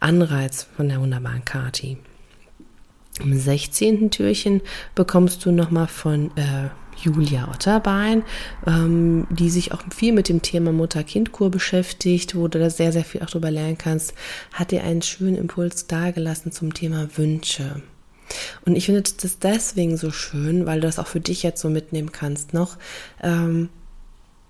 Anreiz 0.00 0.66
von 0.76 0.88
der 0.88 1.00
wunderbaren 1.00 1.44
Kati. 1.44 1.98
Im 3.20 3.38
16. 3.38 4.10
Türchen 4.10 4.62
bekommst 4.94 5.44
du 5.44 5.52
nochmal 5.52 5.86
von 5.86 6.30
äh, 6.36 6.70
Julia 6.96 7.48
Otterbein, 7.50 8.22
ähm, 8.66 9.26
die 9.30 9.50
sich 9.50 9.72
auch 9.72 9.82
viel 9.94 10.12
mit 10.12 10.28
dem 10.28 10.42
Thema 10.42 10.72
Mutter-Kind-Kur 10.72 11.50
beschäftigt, 11.50 12.34
wo 12.34 12.48
du 12.48 12.58
da 12.58 12.70
sehr, 12.70 12.92
sehr 12.92 13.04
viel 13.04 13.22
auch 13.22 13.30
drüber 13.30 13.50
lernen 13.50 13.78
kannst, 13.78 14.14
hat 14.52 14.70
dir 14.70 14.84
einen 14.84 15.02
schönen 15.02 15.36
Impuls 15.36 15.86
dargelassen 15.86 16.52
zum 16.52 16.74
Thema 16.74 17.08
Wünsche. 17.16 17.82
Und 18.64 18.76
ich 18.76 18.86
finde 18.86 19.02
das 19.02 19.38
deswegen 19.38 19.96
so 19.96 20.10
schön, 20.10 20.64
weil 20.64 20.80
du 20.80 20.86
das 20.86 20.98
auch 20.98 21.06
für 21.06 21.20
dich 21.20 21.42
jetzt 21.42 21.60
so 21.60 21.68
mitnehmen 21.68 22.12
kannst 22.12 22.54
noch. 22.54 22.78
Ähm, 23.22 23.68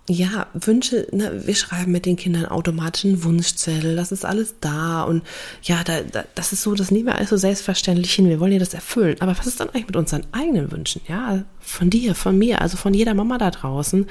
ja, 0.09 0.49
Wünsche, 0.52 1.06
ne, 1.12 1.42
wir 1.47 1.54
schreiben 1.54 1.92
mit 1.92 2.06
den 2.06 2.16
Kindern 2.16 2.47
automatischen 2.47 3.23
Wunschzettel, 3.23 3.94
das 3.94 4.11
ist 4.11 4.25
alles 4.25 4.56
da 4.61 5.04
und 5.04 5.23
ja, 5.62 5.85
da, 5.85 6.00
da, 6.00 6.25
das 6.35 6.52
ist 6.52 6.62
so, 6.62 6.75
das 6.75 6.90
nehmen 6.90 7.06
wir 7.06 7.14
alles 7.14 7.30
so 7.30 7.37
selbstverständlich 7.37 8.12
hin, 8.12 8.28
wir 8.28 8.40
wollen 8.40 8.52
ja 8.52 8.59
das 8.59 8.75
erfüllen. 8.75 9.16
Aber 9.21 9.38
was 9.38 9.47
ist 9.47 9.61
dann 9.61 9.68
eigentlich 9.68 9.87
mit 9.87 9.97
unseren 9.97 10.25
eigenen 10.32 10.73
Wünschen? 10.73 11.02
Ja, 11.06 11.44
von 11.61 11.88
dir, 11.88 12.14
von 12.16 12.37
mir, 12.37 12.61
also 12.61 12.76
von 12.76 12.94
jeder 12.94 13.14
Mama 13.14 13.38
da 13.38 13.50
draußen. 13.50 14.06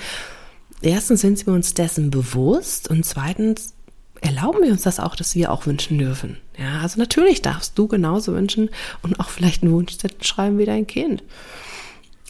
Erstens 0.81 1.21
sind 1.21 1.45
wir 1.45 1.53
uns 1.53 1.73
dessen 1.73 2.09
bewusst 2.09 2.89
und 2.89 3.05
zweitens 3.05 3.73
erlauben 4.21 4.63
wir 4.63 4.71
uns 4.71 4.83
das 4.83 4.99
auch, 4.99 5.15
dass 5.15 5.35
wir 5.35 5.51
auch 5.51 5.65
wünschen 5.65 5.97
dürfen. 5.97 6.37
Ja, 6.57 6.79
also 6.81 6.99
natürlich 6.99 7.41
darfst 7.41 7.77
du 7.77 7.87
genauso 7.87 8.33
wünschen 8.33 8.69
und 9.01 9.19
auch 9.19 9.29
vielleicht 9.29 9.63
einen 9.63 9.73
Wunschzettel 9.73 10.23
schreiben 10.23 10.57
wie 10.57 10.65
dein 10.65 10.87
Kind. 10.87 11.23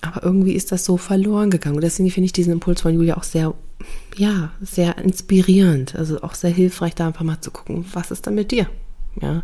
Aber 0.01 0.23
irgendwie 0.23 0.53
ist 0.53 0.71
das 0.71 0.83
so 0.83 0.97
verloren 0.97 1.51
gegangen. 1.51 1.75
Und 1.75 1.83
deswegen 1.83 2.09
finde 2.09 2.25
ich 2.25 2.33
diesen 2.33 2.53
Impuls 2.53 2.81
von 2.81 2.93
Julia 2.93 3.17
auch 3.17 3.23
sehr, 3.23 3.53
ja, 4.15 4.51
sehr 4.61 4.97
inspirierend. 4.97 5.95
Also 5.95 6.21
auch 6.21 6.33
sehr 6.33 6.49
hilfreich, 6.49 6.95
da 6.95 7.07
einfach 7.07 7.23
mal 7.23 7.41
zu 7.41 7.51
gucken, 7.51 7.85
was 7.93 8.11
ist 8.11 8.25
da 8.25 8.31
mit 8.31 8.51
dir? 8.51 8.67
Ja. 9.21 9.43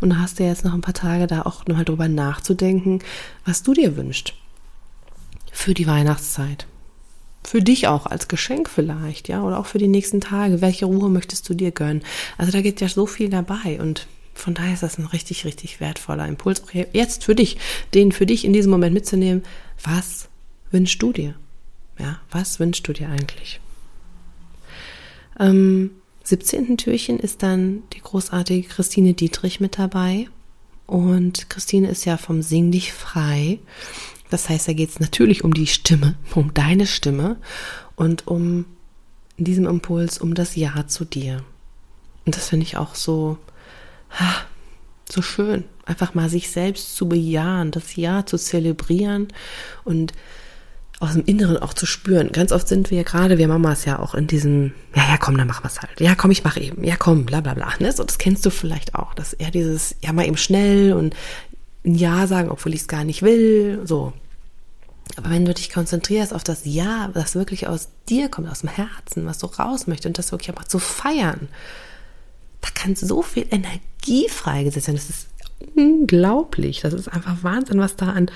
Und 0.00 0.10
da 0.10 0.16
hast 0.18 0.38
du 0.38 0.44
jetzt 0.44 0.64
noch 0.64 0.74
ein 0.74 0.80
paar 0.80 0.94
Tage 0.94 1.26
da 1.26 1.42
auch 1.42 1.66
nochmal 1.66 1.84
drüber 1.84 2.08
nachzudenken, 2.08 3.00
was 3.44 3.62
du 3.62 3.74
dir 3.74 3.96
wünschst. 3.96 4.32
Für 5.52 5.74
die 5.74 5.86
Weihnachtszeit 5.86 6.66
für 7.48 7.62
dich 7.62 7.88
auch 7.88 8.06
als 8.06 8.28
Geschenk 8.28 8.68
vielleicht, 8.68 9.28
ja, 9.28 9.42
oder 9.42 9.58
auch 9.58 9.66
für 9.66 9.78
die 9.78 9.88
nächsten 9.88 10.20
Tage. 10.20 10.60
Welche 10.60 10.84
Ruhe 10.84 11.08
möchtest 11.08 11.48
du 11.48 11.54
dir 11.54 11.70
gönnen? 11.70 12.02
Also 12.36 12.52
da 12.52 12.60
geht 12.60 12.80
ja 12.80 12.88
so 12.88 13.06
viel 13.06 13.30
dabei 13.30 13.80
und 13.80 14.06
von 14.38 14.54
daher 14.54 14.74
ist 14.74 14.82
das 14.82 14.98
ein 14.98 15.06
richtig, 15.06 15.44
richtig 15.44 15.80
wertvoller 15.80 16.26
Impuls, 16.26 16.62
auch 16.62 16.72
jetzt 16.72 17.24
für 17.24 17.34
dich, 17.34 17.58
den 17.94 18.12
für 18.12 18.26
dich 18.26 18.44
in 18.44 18.52
diesem 18.52 18.70
Moment 18.70 18.94
mitzunehmen. 18.94 19.42
Was 19.82 20.28
wünschst 20.70 21.02
du 21.02 21.12
dir? 21.12 21.34
Ja, 21.98 22.20
was 22.30 22.60
wünschst 22.60 22.86
du 22.86 22.92
dir 22.92 23.08
eigentlich? 23.08 23.60
Am 25.34 25.90
17. 26.24 26.76
Türchen 26.76 27.18
ist 27.18 27.42
dann 27.42 27.82
die 27.92 28.00
großartige 28.00 28.68
Christine 28.68 29.14
Dietrich 29.14 29.60
mit 29.60 29.78
dabei. 29.78 30.28
Und 30.86 31.50
Christine 31.50 31.88
ist 31.88 32.04
ja 32.04 32.16
vom 32.16 32.42
Sing 32.42 32.70
dich 32.70 32.92
frei. 32.92 33.58
Das 34.30 34.48
heißt, 34.48 34.68
da 34.68 34.72
geht 34.72 34.90
es 34.90 35.00
natürlich 35.00 35.44
um 35.44 35.54
die 35.54 35.66
Stimme, 35.66 36.16
um 36.34 36.54
deine 36.54 36.86
Stimme 36.86 37.36
und 37.96 38.26
um 38.26 38.66
in 39.36 39.44
diesem 39.44 39.66
Impuls 39.66 40.18
um 40.18 40.34
das 40.34 40.56
Ja 40.56 40.86
zu 40.86 41.04
dir. 41.04 41.44
Und 42.26 42.36
das 42.36 42.48
finde 42.48 42.66
ich 42.66 42.76
auch 42.76 42.94
so, 42.94 43.38
so 45.10 45.22
schön, 45.22 45.64
einfach 45.86 46.14
mal 46.14 46.28
sich 46.28 46.50
selbst 46.50 46.96
zu 46.96 47.08
bejahen, 47.08 47.70
das 47.70 47.96
Ja 47.96 48.26
zu 48.26 48.36
zelebrieren 48.36 49.28
und 49.84 50.12
aus 51.00 51.12
dem 51.12 51.24
Inneren 51.24 51.56
auch 51.58 51.74
zu 51.74 51.86
spüren. 51.86 52.32
Ganz 52.32 52.50
oft 52.50 52.66
sind 52.66 52.90
wir 52.90 53.04
gerade, 53.04 53.38
wir 53.38 53.46
Mamas 53.46 53.84
ja 53.84 54.00
auch 54.00 54.14
in 54.14 54.26
diesem, 54.26 54.72
ja, 54.96 55.08
ja, 55.08 55.16
komm, 55.16 55.36
dann 55.38 55.46
machen 55.46 55.62
wir 55.62 55.68
es 55.68 55.80
halt. 55.80 56.00
Ja, 56.00 56.14
komm, 56.16 56.32
ich 56.32 56.42
mache 56.42 56.60
eben. 56.60 56.82
Ja, 56.82 56.96
komm, 56.96 57.24
bla, 57.24 57.40
bla, 57.40 57.54
bla. 57.54 57.72
Ne? 57.78 57.92
So, 57.92 58.02
das 58.02 58.18
kennst 58.18 58.44
du 58.44 58.50
vielleicht 58.50 58.96
auch, 58.96 59.14
dass 59.14 59.32
er 59.32 59.50
dieses, 59.50 59.94
ja, 60.02 60.12
mal 60.12 60.26
eben 60.26 60.36
schnell 60.36 60.92
und 60.92 61.14
ein 61.84 61.94
Ja 61.94 62.26
sagen, 62.26 62.50
obwohl 62.50 62.74
ich 62.74 62.82
es 62.82 62.88
gar 62.88 63.04
nicht 63.04 63.22
will. 63.22 63.80
So. 63.84 64.12
Aber 65.16 65.30
wenn 65.30 65.44
du 65.44 65.54
dich 65.54 65.72
konzentrierst 65.72 66.34
auf 66.34 66.42
das 66.42 66.62
Ja, 66.64 67.10
was 67.14 67.36
wirklich 67.36 67.68
aus 67.68 67.88
dir 68.08 68.28
kommt, 68.28 68.50
aus 68.50 68.60
dem 68.60 68.70
Herzen, 68.70 69.24
was 69.24 69.38
du 69.38 69.46
raus 69.46 69.86
möchtest 69.86 70.06
und 70.06 70.18
das 70.18 70.32
wirklich 70.32 70.54
mal 70.54 70.66
zu 70.66 70.80
feiern, 70.80 71.48
da 72.68 72.82
kann 72.82 72.96
so 72.96 73.22
viel 73.22 73.46
Energie 73.50 74.28
freigesetzt 74.28 74.88
werden. 74.88 74.96
Das 74.96 75.10
ist 75.10 75.28
unglaublich. 75.76 76.80
Das 76.80 76.94
ist 76.94 77.08
einfach 77.08 77.42
Wahnsinn, 77.42 77.80
was 77.80 77.96
da 77.96 78.10
an 78.12 78.30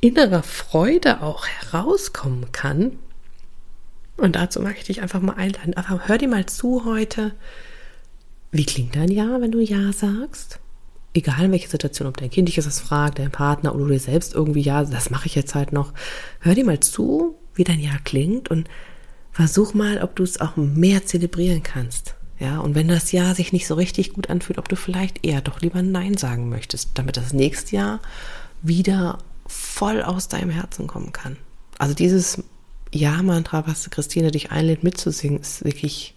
innerer 0.00 0.42
Freude 0.42 1.22
auch 1.22 1.46
herauskommen 1.46 2.52
kann. 2.52 2.98
Und 4.16 4.36
dazu 4.36 4.60
mag 4.60 4.76
ich 4.78 4.84
dich 4.84 5.02
einfach 5.02 5.20
mal 5.20 5.34
einladen. 5.34 5.74
Einfach 5.74 6.08
hör 6.08 6.18
dir 6.18 6.28
mal 6.28 6.46
zu 6.46 6.84
heute. 6.84 7.32
Wie 8.50 8.64
klingt 8.64 8.96
dein 8.96 9.10
Ja, 9.10 9.40
wenn 9.40 9.52
du 9.52 9.60
Ja 9.60 9.92
sagst? 9.92 10.58
egal 11.14 11.44
in 11.44 11.52
welcher 11.52 11.68
Situation, 11.68 12.08
ob 12.08 12.16
dein 12.16 12.30
Kind 12.30 12.48
dich 12.48 12.56
das 12.56 12.80
fragt, 12.80 13.18
dein 13.18 13.30
Partner 13.30 13.74
oder 13.74 13.84
du 13.84 13.90
dir 13.92 13.98
selbst 14.00 14.34
irgendwie, 14.34 14.60
ja, 14.60 14.84
das 14.84 15.10
mache 15.10 15.26
ich 15.26 15.34
jetzt 15.34 15.54
halt 15.54 15.72
noch, 15.72 15.92
hör 16.40 16.54
dir 16.54 16.64
mal 16.64 16.80
zu, 16.80 17.36
wie 17.54 17.64
dein 17.64 17.80
Ja 17.80 17.92
klingt 18.04 18.50
und 18.50 18.68
versuch 19.32 19.74
mal, 19.74 20.02
ob 20.02 20.16
du 20.16 20.22
es 20.22 20.40
auch 20.40 20.56
mehr 20.56 21.04
zelebrieren 21.04 21.62
kannst. 21.62 22.14
Ja, 22.40 22.58
und 22.58 22.74
wenn 22.74 22.88
das 22.88 23.12
Ja 23.12 23.34
sich 23.34 23.52
nicht 23.52 23.66
so 23.66 23.74
richtig 23.74 24.14
gut 24.14 24.30
anfühlt, 24.30 24.58
ob 24.58 24.68
du 24.68 24.74
vielleicht 24.74 25.24
eher 25.26 25.42
doch 25.42 25.60
lieber 25.60 25.82
Nein 25.82 26.16
sagen 26.16 26.48
möchtest, 26.48 26.90
damit 26.94 27.18
das 27.18 27.34
nächste 27.34 27.76
Jahr 27.76 28.00
wieder 28.62 29.18
voll 29.46 30.02
aus 30.02 30.28
deinem 30.28 30.50
Herzen 30.50 30.86
kommen 30.86 31.12
kann. 31.12 31.36
Also 31.78 31.94
dieses 31.94 32.42
Ja-Mantra, 32.92 33.66
was 33.66 33.90
Christine 33.90 34.30
dich 34.30 34.50
einlädt 34.50 34.82
mitzusingen, 34.82 35.40
ist 35.40 35.64
wirklich 35.64 36.14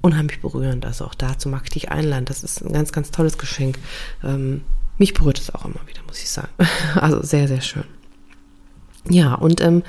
unheimlich 0.00 0.40
berührend. 0.40 0.84
Also 0.84 1.04
auch 1.04 1.14
dazu 1.14 1.48
mag 1.48 1.62
ich 1.64 1.70
dich 1.70 1.90
einladen. 1.92 2.24
Das 2.24 2.42
ist 2.42 2.60
ein 2.60 2.72
ganz, 2.72 2.92
ganz 2.92 3.12
tolles 3.12 3.38
Geschenk. 3.38 3.78
Ähm, 4.24 4.62
mich 4.98 5.14
berührt 5.14 5.38
es 5.38 5.54
auch 5.54 5.64
immer 5.64 5.86
wieder, 5.86 6.02
muss 6.06 6.20
ich 6.20 6.28
sagen. 6.28 6.50
Also 6.96 7.22
sehr, 7.22 7.46
sehr 7.46 7.60
schön. 7.60 7.84
Ja, 9.08 9.34
und 9.34 9.60
ähm, 9.60 9.82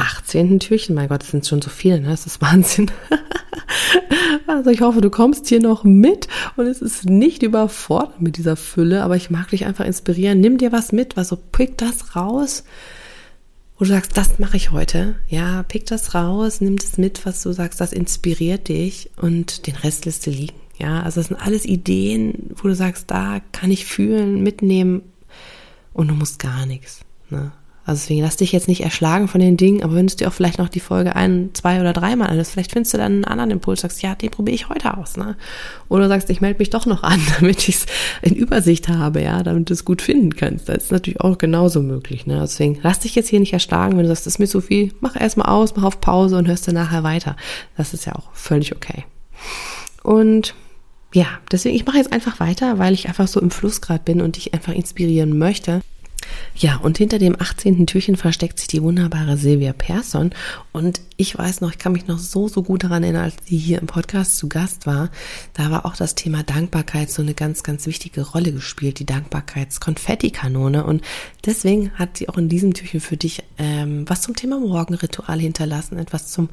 18. 0.00 0.60
Türchen, 0.60 0.94
mein 0.94 1.08
Gott, 1.08 1.22
das 1.22 1.30
sind 1.30 1.46
schon 1.46 1.62
so 1.62 1.70
viele, 1.70 2.00
ne? 2.00 2.08
Das 2.08 2.26
ist 2.26 2.40
Wahnsinn. 2.40 2.90
also 4.46 4.70
ich 4.70 4.80
hoffe, 4.80 5.00
du 5.00 5.10
kommst 5.10 5.48
hier 5.48 5.60
noch 5.60 5.84
mit 5.84 6.28
und 6.56 6.66
es 6.66 6.80
ist 6.80 7.04
nicht 7.04 7.42
überfordert 7.42 8.20
mit 8.20 8.36
dieser 8.36 8.56
Fülle, 8.56 9.02
aber 9.02 9.16
ich 9.16 9.30
mag 9.30 9.48
dich 9.48 9.66
einfach 9.66 9.84
inspirieren. 9.84 10.40
Nimm 10.40 10.58
dir 10.58 10.72
was 10.72 10.92
mit, 10.92 11.16
was 11.16 11.28
so 11.28 11.36
pick 11.36 11.78
das 11.78 12.16
raus 12.16 12.64
wo 13.80 13.84
du 13.84 13.92
sagst, 13.92 14.14
das 14.18 14.38
mache 14.38 14.58
ich 14.58 14.72
heute. 14.72 15.14
Ja, 15.26 15.62
pick 15.62 15.86
das 15.86 16.14
raus, 16.14 16.60
nimm 16.60 16.76
das 16.76 16.98
mit, 16.98 17.24
was 17.24 17.42
du 17.42 17.50
sagst, 17.52 17.80
das 17.80 17.94
inspiriert 17.94 18.68
dich 18.68 19.08
und 19.16 19.66
den 19.66 19.74
Rest 19.74 20.04
lässt 20.04 20.26
du 20.26 20.30
liegen. 20.30 20.60
Ja, 20.78 21.02
also 21.02 21.18
das 21.18 21.28
sind 21.28 21.40
alles 21.40 21.64
Ideen, 21.64 22.50
wo 22.56 22.68
du 22.68 22.74
sagst, 22.74 23.10
da 23.10 23.40
kann 23.52 23.70
ich 23.70 23.86
fühlen, 23.86 24.42
mitnehmen 24.42 25.00
und 25.94 26.08
du 26.08 26.14
musst 26.14 26.38
gar 26.38 26.66
nichts. 26.66 27.00
Ne? 27.30 27.52
Also 27.90 28.02
deswegen 28.02 28.22
lass 28.22 28.36
dich 28.36 28.52
jetzt 28.52 28.68
nicht 28.68 28.82
erschlagen 28.82 29.26
von 29.26 29.40
den 29.40 29.56
Dingen, 29.56 29.82
aber 29.82 29.96
wenn 29.96 30.06
du 30.06 30.14
dir 30.14 30.28
auch 30.28 30.32
vielleicht 30.32 30.58
noch 30.58 30.68
die 30.68 30.78
Folge 30.78 31.16
ein, 31.16 31.50
zwei 31.54 31.80
oder 31.80 31.92
dreimal 31.92 32.28
anhörst, 32.28 32.52
vielleicht 32.52 32.70
findest 32.70 32.94
du 32.94 32.98
dann 32.98 33.14
einen 33.14 33.24
anderen 33.24 33.50
Impuls, 33.50 33.80
sagst, 33.80 34.00
ja, 34.00 34.14
den 34.14 34.30
probiere 34.30 34.54
ich 34.54 34.68
heute 34.68 34.96
aus, 34.96 35.16
ne? 35.16 35.36
Oder 35.88 36.06
sagst, 36.06 36.30
ich 36.30 36.40
melde 36.40 36.60
mich 36.60 36.70
doch 36.70 36.86
noch 36.86 37.02
an, 37.02 37.20
damit 37.40 37.66
ich 37.68 37.74
es 37.74 37.86
in 38.22 38.36
Übersicht 38.36 38.88
habe, 38.88 39.20
ja, 39.20 39.42
damit 39.42 39.70
du 39.70 39.72
es 39.72 39.84
gut 39.84 40.02
finden 40.02 40.36
kannst. 40.36 40.68
Das 40.68 40.84
ist 40.84 40.92
natürlich 40.92 41.20
auch 41.20 41.36
genauso 41.36 41.82
möglich, 41.82 42.26
ne? 42.26 42.38
Deswegen 42.40 42.78
lass 42.80 43.00
dich 43.00 43.16
jetzt 43.16 43.28
hier 43.28 43.40
nicht 43.40 43.54
erschlagen, 43.54 43.96
wenn 43.96 44.04
du 44.04 44.08
sagst, 44.08 44.24
das 44.24 44.34
ist 44.34 44.38
mir 44.38 44.46
zu 44.46 44.60
viel, 44.60 44.92
mach 45.00 45.20
erstmal 45.20 45.48
aus, 45.48 45.74
mach 45.74 45.82
auf 45.82 46.00
Pause 46.00 46.36
und 46.36 46.46
hörst 46.46 46.68
dann 46.68 46.76
nachher 46.76 47.02
weiter. 47.02 47.34
Das 47.76 47.92
ist 47.92 48.06
ja 48.06 48.14
auch 48.14 48.28
völlig 48.34 48.72
okay. 48.72 49.04
Und 50.04 50.54
ja, 51.12 51.26
deswegen, 51.50 51.74
ich 51.74 51.86
mache 51.86 51.96
jetzt 51.96 52.12
einfach 52.12 52.38
weiter, 52.38 52.78
weil 52.78 52.94
ich 52.94 53.08
einfach 53.08 53.26
so 53.26 53.40
im 53.40 53.50
Fluss 53.50 53.80
gerade 53.80 54.04
bin 54.04 54.20
und 54.20 54.36
dich 54.36 54.54
einfach 54.54 54.74
inspirieren 54.74 55.36
möchte. 55.36 55.80
Ja, 56.54 56.76
und 56.76 56.98
hinter 56.98 57.18
dem 57.18 57.40
18. 57.40 57.86
Türchen 57.86 58.16
versteckt 58.16 58.58
sich 58.58 58.68
die 58.68 58.82
wunderbare 58.82 59.36
Silvia 59.36 59.72
Persson. 59.72 60.30
Und 60.72 61.00
ich 61.16 61.36
weiß 61.36 61.60
noch, 61.60 61.70
ich 61.70 61.78
kann 61.78 61.92
mich 61.92 62.06
noch 62.06 62.18
so, 62.18 62.48
so 62.48 62.62
gut 62.62 62.84
daran 62.84 63.02
erinnern, 63.02 63.24
als 63.24 63.36
sie 63.44 63.56
hier 63.56 63.80
im 63.80 63.86
Podcast 63.86 64.36
zu 64.36 64.48
Gast 64.48 64.86
war. 64.86 65.10
Da 65.54 65.70
war 65.70 65.86
auch 65.86 65.96
das 65.96 66.14
Thema 66.14 66.42
Dankbarkeit 66.42 67.10
so 67.10 67.22
eine 67.22 67.34
ganz, 67.34 67.62
ganz 67.62 67.86
wichtige 67.86 68.22
Rolle 68.22 68.52
gespielt, 68.52 68.98
die 68.98 69.06
Dankbarkeitskonfettikanone. 69.06 70.84
Und 70.84 71.02
deswegen 71.46 71.92
hat 71.92 72.16
sie 72.16 72.28
auch 72.28 72.36
in 72.36 72.48
diesem 72.48 72.74
Türchen 72.74 73.00
für 73.00 73.16
dich 73.16 73.42
ähm, 73.58 74.04
was 74.08 74.22
zum 74.22 74.36
Thema 74.36 74.60
Morgenritual 74.60 75.40
hinterlassen, 75.40 75.98
etwas 75.98 76.30
zum 76.30 76.50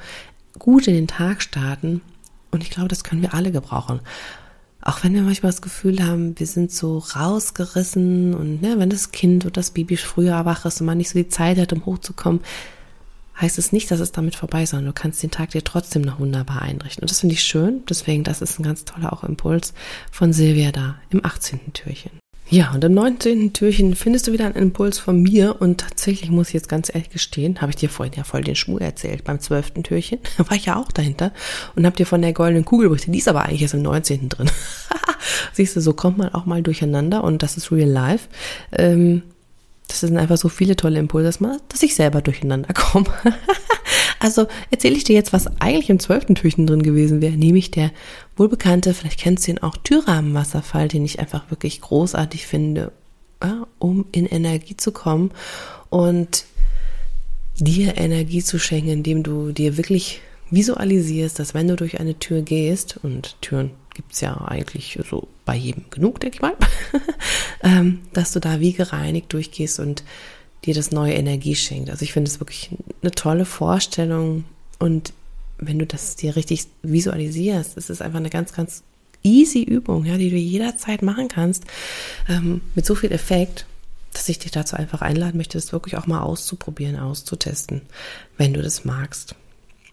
gut 0.57 0.87
in 0.87 0.93
den 0.93 1.07
Tag 1.07 1.41
starten. 1.41 2.01
Und 2.51 2.63
ich 2.63 2.69
glaube, 2.69 2.87
das 2.87 3.03
können 3.03 3.21
wir 3.21 3.33
alle 3.33 3.51
gebrauchen 3.51 3.99
auch 4.87 5.03
wenn 5.03 5.13
wir 5.13 5.21
manchmal 5.21 5.51
das 5.51 5.61
Gefühl 5.61 6.01
haben, 6.01 6.39
wir 6.39 6.47
sind 6.47 6.71
so 6.71 6.99
rausgerissen 6.99 8.33
und 8.33 8.61
ne, 8.61 8.75
wenn 8.79 8.89
das 8.89 9.11
Kind 9.11 9.43
oder 9.43 9.51
das 9.51 9.71
Baby 9.71 9.97
früher 9.97 10.45
wach 10.45 10.63
ist 10.63 10.79
und 10.79 10.87
man 10.87 10.97
nicht 10.97 11.09
so 11.09 11.19
die 11.19 11.27
Zeit 11.27 11.57
hat, 11.57 11.73
um 11.73 11.85
hochzukommen, 11.85 12.39
heißt 13.39 13.57
es 13.57 13.73
nicht, 13.73 13.91
dass 13.91 13.99
es 13.99 14.13
damit 14.13 14.37
vorbei 14.37 14.63
ist, 14.63 14.69
sondern 14.69 14.85
du 14.85 14.93
kannst 14.93 15.21
den 15.21 15.29
Tag 15.29 15.51
dir 15.51 15.63
trotzdem 15.63 16.03
noch 16.03 16.21
wunderbar 16.21 16.61
einrichten. 16.61 17.03
Und 17.03 17.11
das 17.11 17.19
finde 17.19 17.33
ich 17.33 17.43
schön. 17.43 17.83
Deswegen, 17.89 18.23
das 18.23 18.41
ist 18.41 18.59
ein 18.59 18.63
ganz 18.63 18.85
toller 18.85 19.11
auch 19.11 19.25
Impuls 19.25 19.73
von 20.09 20.31
Silvia 20.31 20.71
da 20.71 20.95
im 21.09 21.23
18. 21.23 21.73
Türchen. 21.73 22.11
Ja, 22.49 22.71
und 22.73 22.81
im 22.83 22.93
19. 22.93 23.51
Türchen 23.51 23.93
findest 23.93 24.27
du 24.27 24.31
wieder 24.31 24.45
einen 24.45 24.55
Impuls 24.55 24.99
von 24.99 25.21
mir 25.21 25.57
und 25.59 25.81
tatsächlich 25.81 26.31
muss 26.31 26.47
ich 26.47 26.53
jetzt 26.53 26.69
ganz 26.69 26.87
ehrlich 26.87 27.09
gestehen, 27.09 27.59
habe 27.59 27.71
ich 27.71 27.75
dir 27.75 27.89
vorhin 27.89 28.13
ja 28.15 28.23
voll 28.23 28.41
den 28.41 28.55
Schmuck 28.55 28.79
erzählt. 28.79 29.25
Beim 29.25 29.41
12. 29.41 29.83
Türchen 29.83 30.19
war 30.37 30.55
ich 30.55 30.67
ja 30.67 30.77
auch 30.77 30.91
dahinter 30.93 31.33
und 31.75 31.85
habe 31.85 31.97
dir 31.97 32.05
von 32.05 32.21
der 32.21 32.31
goldenen 32.31 32.63
Kugel 32.63 32.87
berichtet. 32.87 33.13
Die 33.13 33.19
ist 33.19 33.27
aber 33.27 33.43
eigentlich 33.43 33.63
erst 33.63 33.73
im 33.73 33.81
19. 33.81 34.29
drin. 34.29 34.49
Siehst 35.53 35.75
du, 35.75 35.81
so 35.81 35.91
kommt 35.91 36.19
man 36.19 36.33
auch 36.33 36.45
mal 36.45 36.61
durcheinander 36.61 37.23
und 37.23 37.43
das 37.43 37.57
ist 37.57 37.69
real 37.69 37.89
life. 37.89 38.29
Ähm, 38.71 39.23
das 39.89 40.01
sind 40.01 40.17
einfach 40.17 40.37
so 40.37 40.47
viele 40.47 40.77
tolle 40.77 40.99
Impulse, 40.99 41.39
dass 41.67 41.83
ich 41.83 41.95
selber 41.95 42.21
durcheinander 42.21 42.73
komme. 42.73 43.07
also 44.19 44.47
erzähle 44.71 44.95
ich 44.95 45.03
dir 45.03 45.13
jetzt, 45.13 45.33
was 45.33 45.47
eigentlich 45.59 45.89
im 45.89 45.99
zwölften 45.99 46.35
Türchen 46.35 46.67
drin 46.67 46.83
gewesen 46.83 47.21
wäre, 47.21 47.37
nämlich 47.37 47.71
der 47.71 47.91
wohlbekannte, 48.35 48.93
vielleicht 48.93 49.19
kennst 49.19 49.47
du 49.47 49.51
ihn 49.51 49.59
auch, 49.59 49.77
Türrahmenwasserfall, 49.77 50.87
den 50.87 51.05
ich 51.05 51.19
einfach 51.19 51.49
wirklich 51.49 51.81
großartig 51.81 52.47
finde, 52.47 52.91
ja, 53.43 53.67
um 53.79 54.05
in 54.11 54.25
Energie 54.25 54.77
zu 54.77 54.91
kommen 54.91 55.31
und 55.89 56.45
dir 57.57 57.97
Energie 57.97 58.43
zu 58.43 58.59
schenken, 58.59 58.89
indem 58.89 59.23
du 59.23 59.51
dir 59.51 59.77
wirklich 59.77 60.21
visualisierst, 60.49 61.39
dass 61.39 61.53
wenn 61.53 61.67
du 61.67 61.75
durch 61.75 61.99
eine 61.99 62.17
Tür 62.19 62.41
gehst, 62.41 62.97
und 63.03 63.35
Türen 63.41 63.71
gibt 63.93 64.13
es 64.13 64.21
ja 64.21 64.39
eigentlich 64.47 64.97
so 65.09 65.27
bei 65.45 65.55
jedem 65.55 65.89
genug, 65.89 66.19
denke 66.19 66.35
ich 66.35 66.41
mal, 66.41 66.55
ähm, 67.63 67.99
dass 68.13 68.31
du 68.31 68.39
da 68.39 68.59
wie 68.59 68.73
gereinigt 68.73 69.33
durchgehst 69.33 69.79
und 69.79 70.03
dir 70.65 70.73
das 70.73 70.91
neue 70.91 71.13
Energie 71.13 71.55
schenkt. 71.55 71.89
Also 71.89 72.03
ich 72.03 72.13
finde 72.13 72.29
es 72.29 72.39
wirklich 72.39 72.71
eine 73.01 73.11
tolle 73.11 73.45
Vorstellung 73.45 74.43
und 74.79 75.13
wenn 75.57 75.79
du 75.79 75.85
das 75.85 76.15
dir 76.15 76.35
richtig 76.35 76.67
visualisierst, 76.83 77.77
es 77.77 77.89
ist 77.89 78.01
einfach 78.01 78.19
eine 78.19 78.29
ganz, 78.29 78.53
ganz 78.53 78.83
easy 79.23 79.63
Übung, 79.63 80.05
ja, 80.05 80.17
die 80.17 80.29
du 80.29 80.35
jederzeit 80.35 81.01
machen 81.01 81.27
kannst, 81.27 81.63
ähm, 82.29 82.61
mit 82.75 82.85
so 82.85 82.95
viel 82.95 83.11
Effekt, 83.11 83.65
dass 84.13 84.29
ich 84.29 84.39
dich 84.39 84.51
dazu 84.51 84.75
einfach 84.75 85.01
einladen 85.01 85.37
möchte, 85.37 85.57
das 85.57 85.71
wirklich 85.71 85.97
auch 85.97 86.07
mal 86.07 86.21
auszuprobieren, 86.21 86.97
auszutesten, 86.97 87.81
wenn 88.37 88.53
du 88.53 88.61
das 88.61 88.85
magst 88.85 89.35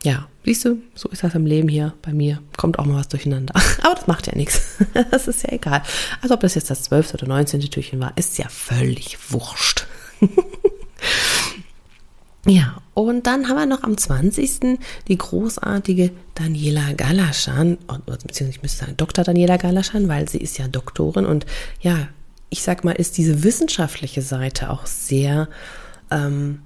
ja, 0.05 0.29
siehst 0.45 0.67
du, 0.67 0.83
so 0.95 1.09
ist 1.09 1.25
das 1.25 1.35
im 1.35 1.47
Leben 1.47 1.69
hier 1.69 1.95
bei 2.03 2.13
mir. 2.13 2.43
Kommt 2.59 2.79
auch 2.79 2.85
mal 2.85 2.97
was 2.97 3.09
durcheinander. 3.09 3.55
Aber 3.83 3.95
das 3.95 4.07
macht 4.07 4.27
ja 4.27 4.37
nichts. 4.37 4.61
Das 5.11 5.27
ist 5.27 5.43
ja 5.43 5.53
egal. 5.53 5.83
Also 6.21 6.35
ob 6.35 6.41
das 6.41 6.55
jetzt 6.55 6.71
das 6.71 6.83
12. 6.83 7.15
oder 7.15 7.27
19. 7.27 7.61
Türchen 7.63 8.01
war, 8.01 8.13
ist 8.17 8.37
ja 8.39 8.49
völlig 8.49 9.19
wurscht. 9.31 9.87
Ja, 12.47 12.77
und 12.93 13.27
dann 13.27 13.49
haben 13.49 13.57
wir 13.57 13.67
noch 13.67 13.83
am 13.83 13.97
20. 13.97 14.79
die 15.09 15.19
großartige 15.19 16.11
Daniela 16.35 16.93
Galaschan, 16.93 17.79
beziehungsweise 18.07 18.51
ich 18.51 18.63
müsste 18.63 18.79
sagen 18.81 18.97
Dr. 18.97 19.25
Daniela 19.25 19.57
Galaschan, 19.57 20.09
weil 20.09 20.29
sie 20.29 20.39
ist 20.39 20.59
ja 20.59 20.69
Doktorin 20.69 21.25
und 21.25 21.47
ja, 21.81 22.09
ich 22.51 22.63
sag 22.63 22.85
mal, 22.85 22.93
ist 22.93 23.17
diese 23.17 23.43
wissenschaftliche 23.43 24.23
Seite 24.23 24.71
auch 24.71 24.87
sehr 24.87 25.49
ähm, 26.11 26.61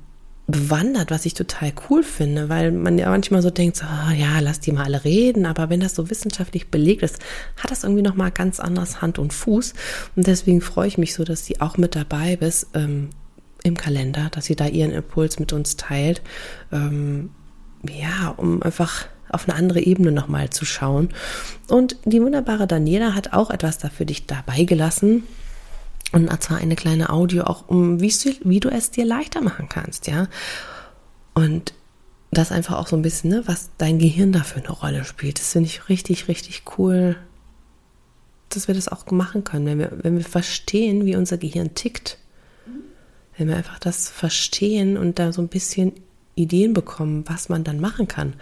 bewandert, 0.48 1.10
was 1.10 1.26
ich 1.26 1.34
total 1.34 1.72
cool 1.88 2.02
finde, 2.02 2.48
weil 2.48 2.72
man 2.72 2.98
ja 2.98 3.08
manchmal 3.10 3.42
so 3.42 3.50
denkt, 3.50 3.76
so, 3.76 3.84
oh, 3.84 4.12
ja, 4.12 4.40
lass 4.40 4.60
die 4.60 4.72
mal 4.72 4.84
alle 4.84 5.04
reden, 5.04 5.46
aber 5.46 5.70
wenn 5.70 5.80
das 5.80 5.94
so 5.94 6.10
wissenschaftlich 6.10 6.68
belegt 6.68 7.02
ist, 7.02 7.18
hat 7.56 7.70
das 7.70 7.84
irgendwie 7.84 8.02
nochmal 8.02 8.32
ganz 8.32 8.58
anders 8.58 9.00
Hand 9.00 9.18
und 9.18 9.32
Fuß 9.32 9.74
und 10.16 10.26
deswegen 10.26 10.60
freue 10.60 10.88
ich 10.88 10.98
mich 10.98 11.14
so, 11.14 11.22
dass 11.24 11.46
sie 11.46 11.60
auch 11.60 11.76
mit 11.76 11.94
dabei 11.94 12.34
ist 12.34 12.66
ähm, 12.74 13.10
im 13.64 13.76
Kalender, 13.76 14.28
dass 14.30 14.46
sie 14.46 14.56
da 14.56 14.66
ihren 14.66 14.92
Impuls 14.92 15.38
mit 15.38 15.52
uns 15.52 15.76
teilt, 15.76 16.22
ähm, 16.72 17.30
ja, 17.88 18.34
um 18.36 18.62
einfach 18.62 19.06
auf 19.30 19.48
eine 19.48 19.58
andere 19.58 19.80
Ebene 19.80 20.12
nochmal 20.12 20.50
zu 20.50 20.64
schauen. 20.64 21.10
Und 21.68 21.96
die 22.04 22.22
wunderbare 22.22 22.66
Daniela 22.66 23.14
hat 23.14 23.32
auch 23.32 23.50
etwas 23.50 23.78
dafür 23.78 24.06
dich 24.06 24.26
dabei 24.26 24.64
gelassen, 24.64 25.24
und 26.10 26.42
zwar 26.42 26.58
eine 26.58 26.76
kleine 26.76 27.10
Audio 27.10 27.44
auch, 27.44 27.68
um 27.68 28.00
wie, 28.00 28.12
wie 28.44 28.60
du 28.60 28.70
es 28.70 28.90
dir 28.90 29.04
leichter 29.04 29.42
machen 29.42 29.68
kannst, 29.68 30.06
ja. 30.06 30.28
Und 31.34 31.74
das 32.30 32.50
einfach 32.50 32.78
auch 32.78 32.86
so 32.86 32.96
ein 32.96 33.02
bisschen, 33.02 33.30
ne, 33.30 33.42
was 33.46 33.70
dein 33.78 33.98
Gehirn 33.98 34.32
dafür 34.32 34.62
eine 34.62 34.72
Rolle 34.72 35.04
spielt. 35.04 35.38
Das 35.38 35.52
finde 35.52 35.68
ich 35.68 35.88
richtig, 35.88 36.28
richtig 36.28 36.62
cool, 36.78 37.16
dass 38.48 38.68
wir 38.68 38.74
das 38.74 38.88
auch 38.88 39.10
machen 39.10 39.44
können, 39.44 39.66
wenn 39.66 39.78
wir, 39.78 39.92
wenn 40.02 40.16
wir 40.16 40.24
verstehen, 40.24 41.04
wie 41.04 41.16
unser 41.16 41.36
Gehirn 41.36 41.74
tickt. 41.74 42.18
Wenn 43.38 43.48
wir 43.48 43.56
einfach 43.56 43.78
das 43.78 44.10
verstehen 44.10 44.98
und 44.98 45.18
da 45.18 45.32
so 45.32 45.40
ein 45.40 45.48
bisschen 45.48 45.92
Ideen 46.34 46.74
bekommen, 46.74 47.24
was 47.26 47.48
man 47.48 47.64
dann 47.64 47.80
machen 47.80 48.08
kann, 48.08 48.34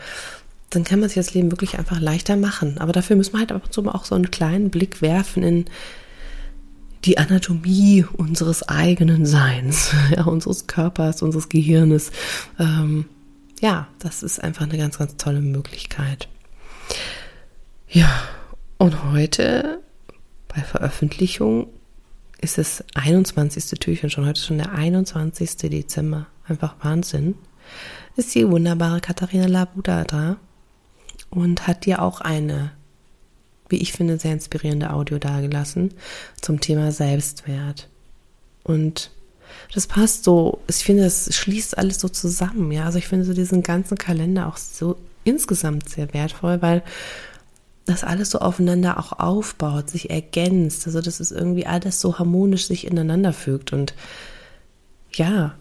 dann 0.70 0.84
kann 0.84 0.98
man 1.00 1.08
sich 1.08 1.16
das 1.16 1.34
Leben 1.34 1.52
wirklich 1.52 1.78
einfach 1.78 2.00
leichter 2.00 2.36
machen. 2.36 2.78
Aber 2.78 2.92
dafür 2.92 3.14
müssen 3.16 3.34
wir 3.34 3.40
halt 3.40 3.52
ab 3.52 3.62
und 3.64 3.72
zu 3.72 3.82
mal 3.82 3.92
auch 3.92 4.04
so 4.04 4.14
einen 4.14 4.30
kleinen 4.30 4.70
Blick 4.70 5.00
werfen 5.02 5.42
in, 5.42 5.64
die 7.06 7.18
Anatomie 7.18 8.04
unseres 8.16 8.68
eigenen 8.68 9.26
Seins, 9.26 9.92
ja, 10.16 10.24
unseres 10.24 10.66
Körpers, 10.66 11.22
unseres 11.22 11.48
Gehirnes. 11.48 12.10
Ähm, 12.58 13.06
ja, 13.60 13.88
das 14.00 14.22
ist 14.22 14.42
einfach 14.42 14.64
eine 14.64 14.76
ganz, 14.76 14.98
ganz 14.98 15.16
tolle 15.16 15.40
Möglichkeit. 15.40 16.28
Ja, 17.88 18.10
und 18.78 19.12
heute 19.12 19.80
bei 20.48 20.62
Veröffentlichung 20.62 21.68
ist 22.40 22.58
es 22.58 22.84
21. 22.94 23.78
Türchen 23.78 24.10
schon. 24.10 24.26
Heute 24.26 24.38
ist 24.38 24.46
schon 24.46 24.58
der 24.58 24.72
21. 24.72 25.56
Dezember. 25.56 26.26
Einfach 26.46 26.74
Wahnsinn. 26.82 27.34
Ist 28.16 28.34
die 28.34 28.48
wunderbare 28.48 29.00
Katharina 29.00 29.46
Labuda 29.46 30.04
da 30.04 30.36
und 31.30 31.66
hat 31.66 31.86
dir 31.86 32.02
auch 32.02 32.20
eine 32.20 32.72
wie 33.68 33.76
ich 33.76 33.92
finde, 33.92 34.18
sehr 34.18 34.32
inspirierende 34.32 34.92
Audio 34.92 35.18
dargelassen 35.18 35.94
zum 36.40 36.60
Thema 36.60 36.92
Selbstwert. 36.92 37.88
Und 38.62 39.10
das 39.74 39.86
passt 39.86 40.24
so, 40.24 40.60
ich 40.68 40.76
finde, 40.76 41.04
es 41.04 41.34
schließt 41.34 41.78
alles 41.78 42.00
so 42.00 42.08
zusammen, 42.08 42.70
ja. 42.72 42.84
Also 42.84 42.98
ich 42.98 43.08
finde 43.08 43.24
so 43.24 43.32
diesen 43.32 43.62
ganzen 43.62 43.96
Kalender 43.96 44.46
auch 44.46 44.56
so 44.56 44.96
insgesamt 45.24 45.88
sehr 45.88 46.12
wertvoll, 46.14 46.62
weil 46.62 46.82
das 47.86 48.04
alles 48.04 48.30
so 48.30 48.40
aufeinander 48.40 48.98
auch 48.98 49.12
aufbaut, 49.12 49.88
sich 49.88 50.10
ergänzt. 50.10 50.86
Also 50.86 51.00
dass 51.00 51.20
es 51.20 51.30
irgendwie 51.30 51.66
alles 51.66 52.00
so 52.00 52.18
harmonisch 52.18 52.66
sich 52.66 52.86
ineinander 52.86 53.32
fügt 53.32 53.72
und 53.72 53.94
ja, 55.12 55.54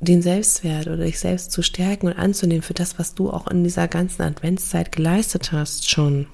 den 0.00 0.20
Selbstwert 0.20 0.88
oder 0.88 1.04
dich 1.04 1.18
selbst 1.18 1.52
zu 1.52 1.62
stärken 1.62 2.08
und 2.08 2.14
anzunehmen 2.14 2.62
für 2.62 2.74
das, 2.74 2.98
was 2.98 3.14
du 3.14 3.30
auch 3.30 3.46
in 3.46 3.64
dieser 3.64 3.88
ganzen 3.88 4.22
Adventszeit 4.22 4.92
geleistet 4.92 5.52
hast 5.52 5.88
schon. 5.88 6.26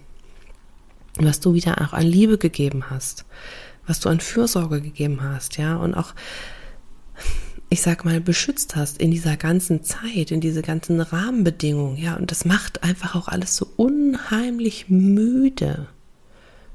Was 1.17 1.41
du 1.41 1.55
wieder 1.55 1.81
auch 1.81 1.93
an 1.93 2.07
Liebe 2.07 2.39
gegeben 2.39 2.91
hast, 2.91 3.25
was 3.87 4.01
du 4.01 4.09
an 4.09 4.21
Fürsorge 4.21 4.81
gegeben 4.81 5.23
hast, 5.23 5.59
ja, 5.59 5.77
und 5.77 5.95
auch, 5.95 6.15
ich 7.71 7.83
sag 7.83 8.05
mal, 8.05 8.21
beschützt 8.21 8.77
hast 8.77 8.99
in 8.99 9.11
dieser 9.11 9.37
ganzen 9.37 9.83
Zeit, 9.85 10.31
in 10.31 10.41
diese 10.41 10.63
ganzen 10.63 11.01
Rahmenbedingungen, 11.01 11.97
ja, 11.97 12.17
und 12.17 12.31
das 12.31 12.45
macht 12.45 12.83
einfach 12.83 13.15
auch 13.15 13.29
alles 13.29 13.57
so 13.57 13.69
unheimlich 13.77 14.89
müde. 14.89 15.87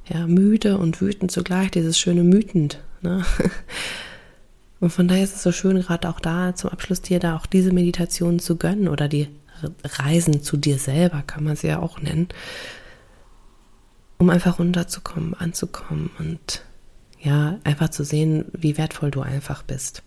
Ja, 0.06 0.28
müde 0.28 0.78
und 0.78 1.00
wütend 1.02 1.32
zugleich, 1.32 1.72
dieses 1.72 1.98
schöne 1.98 2.24
Mütend, 2.24 2.80
ne? 3.02 3.24
Und 4.80 4.90
von 4.90 5.08
daher 5.08 5.24
ist 5.24 5.38
es 5.38 5.44
so 5.44 5.54
schön, 5.54 5.80
gerade 5.80 6.10
auch 6.10 6.20
da 6.20 6.56
zum 6.56 6.70
Abschluss 6.70 7.02
dir 7.02 7.18
da 7.22 7.38
auch 7.38 7.46
diese 7.46 7.72
Meditation 7.72 8.40
zu 8.40 8.58
gönnen 8.58 8.90
oder 8.90 9.08
die 9.08 9.30
Reisen 9.86 10.44
zu 10.44 10.58
dir 10.58 10.78
selber, 10.78 11.24
kann 11.26 11.46
man 11.46 11.56
sie 11.56 11.68
ja 11.68 11.80
auch 11.80 12.02
nennen, 12.02 12.28
um 14.18 14.30
einfach 14.30 14.60
runterzukommen, 14.60 15.36
anzukommen 15.36 16.10
und 16.20 16.66
ja, 17.22 17.60
einfach 17.64 17.92
zu 17.92 18.04
sehen, 18.04 18.44
wie 18.52 18.78
wertvoll 18.78 19.10
du 19.10 19.22
einfach 19.22 19.64
bist. 19.64 20.04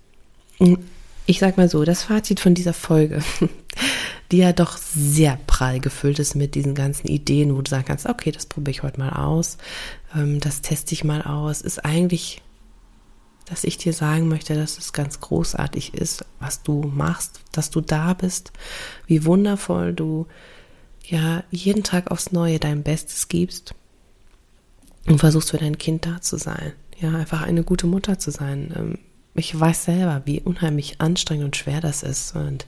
Ich 1.27 1.38
sag 1.38 1.57
mal 1.57 1.69
so, 1.69 1.85
das 1.85 2.05
Fazit 2.05 2.40
von 2.40 2.55
dieser 2.55 2.73
Folge, 2.73 3.23
die 4.33 4.38
ja 4.38 4.53
doch 4.53 4.77
sehr 4.77 5.38
prall 5.47 5.81
gefüllt 5.81 6.19
ist 6.19 6.35
mit 6.35 6.55
diesen 6.55 6.75
ganzen 6.75 7.09
Ideen, 7.09 7.57
wo 7.57 7.62
du 7.62 7.71
sagen 7.71 7.85
kannst, 7.85 8.07
okay, 8.07 8.31
das 8.31 8.47
probiere 8.47 8.71
ich 8.71 8.83
heute 8.83 9.01
mal 9.01 9.11
aus, 9.11 9.59
ähm, 10.14 10.40
das 10.40 10.62
teste 10.62 10.95
ich 10.95 11.05
mal 11.05 11.23
aus, 11.23 11.61
ist 11.61 11.85
eigentlich 11.85 12.42
dass 13.47 13.64
ich 13.64 13.79
dir 13.79 13.92
sagen 13.92 14.29
möchte, 14.29 14.55
dass 14.55 14.77
es 14.77 14.92
ganz 14.92 15.21
großartig 15.21 15.95
ist, 15.95 16.25
was 16.40 16.62
du 16.62 16.83
machst, 16.83 17.40
dass 17.53 17.71
du 17.71 17.81
da 17.81 18.12
bist, 18.12 18.53
wie 19.07 19.25
wundervoll 19.25 19.95
du 19.95 20.27
ja 21.05 21.45
jeden 21.51 21.85
Tag 21.85 22.11
aufs 22.11 22.33
Neue 22.33 22.59
dein 22.59 22.83
Bestes 22.83 23.29
gibst 23.29 23.75
und 25.07 25.21
versuchst 25.21 25.53
für 25.53 25.59
dein 25.59 25.79
Kind 25.79 26.05
da 26.07 26.21
zu 26.21 26.37
sein. 26.37 26.73
Ja, 26.99 27.14
einfach 27.14 27.42
eine 27.42 27.62
gute 27.62 27.87
Mutter 27.87 28.19
zu 28.19 28.33
sein. 28.33 28.99
Ich 29.37 29.59
weiß 29.59 29.85
selber, 29.85 30.22
wie 30.25 30.40
unheimlich 30.40 31.01
anstrengend 31.01 31.44
und 31.44 31.57
schwer 31.57 31.81
das 31.81 32.03
ist 32.03 32.35
und 32.35 32.66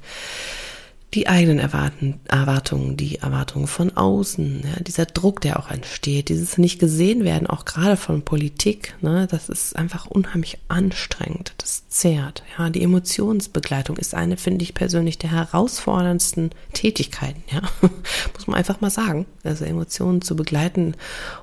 die 1.14 1.26
eigenen 1.26 1.58
Erwarten, 1.58 2.20
Erwartungen, 2.28 2.98
die 2.98 3.16
Erwartungen 3.16 3.66
von 3.66 3.96
außen, 3.96 4.62
ja, 4.62 4.82
dieser 4.82 5.06
Druck, 5.06 5.40
der 5.40 5.58
auch 5.58 5.70
entsteht, 5.70 6.28
dieses 6.28 6.58
nicht 6.58 6.78
gesehen 6.78 7.24
werden, 7.24 7.46
auch 7.46 7.64
gerade 7.64 7.96
von 7.96 8.22
Politik, 8.22 8.94
ne, 9.00 9.26
das 9.26 9.48
ist 9.48 9.74
einfach 9.74 10.06
unheimlich 10.06 10.58
anstrengend, 10.68 11.54
das 11.56 11.88
zehrt. 11.88 12.42
Ja, 12.58 12.68
die 12.68 12.82
Emotionsbegleitung 12.82 13.96
ist 13.96 14.14
eine, 14.14 14.36
finde 14.36 14.62
ich 14.62 14.74
persönlich, 14.74 15.16
der 15.16 15.30
herausforderndsten 15.30 16.50
Tätigkeiten, 16.74 17.42
ja, 17.50 17.62
muss 18.34 18.46
man 18.46 18.56
einfach 18.56 18.82
mal 18.82 18.90
sagen. 18.90 19.24
Also 19.44 19.64
Emotionen 19.64 20.20
zu 20.20 20.36
begleiten 20.36 20.94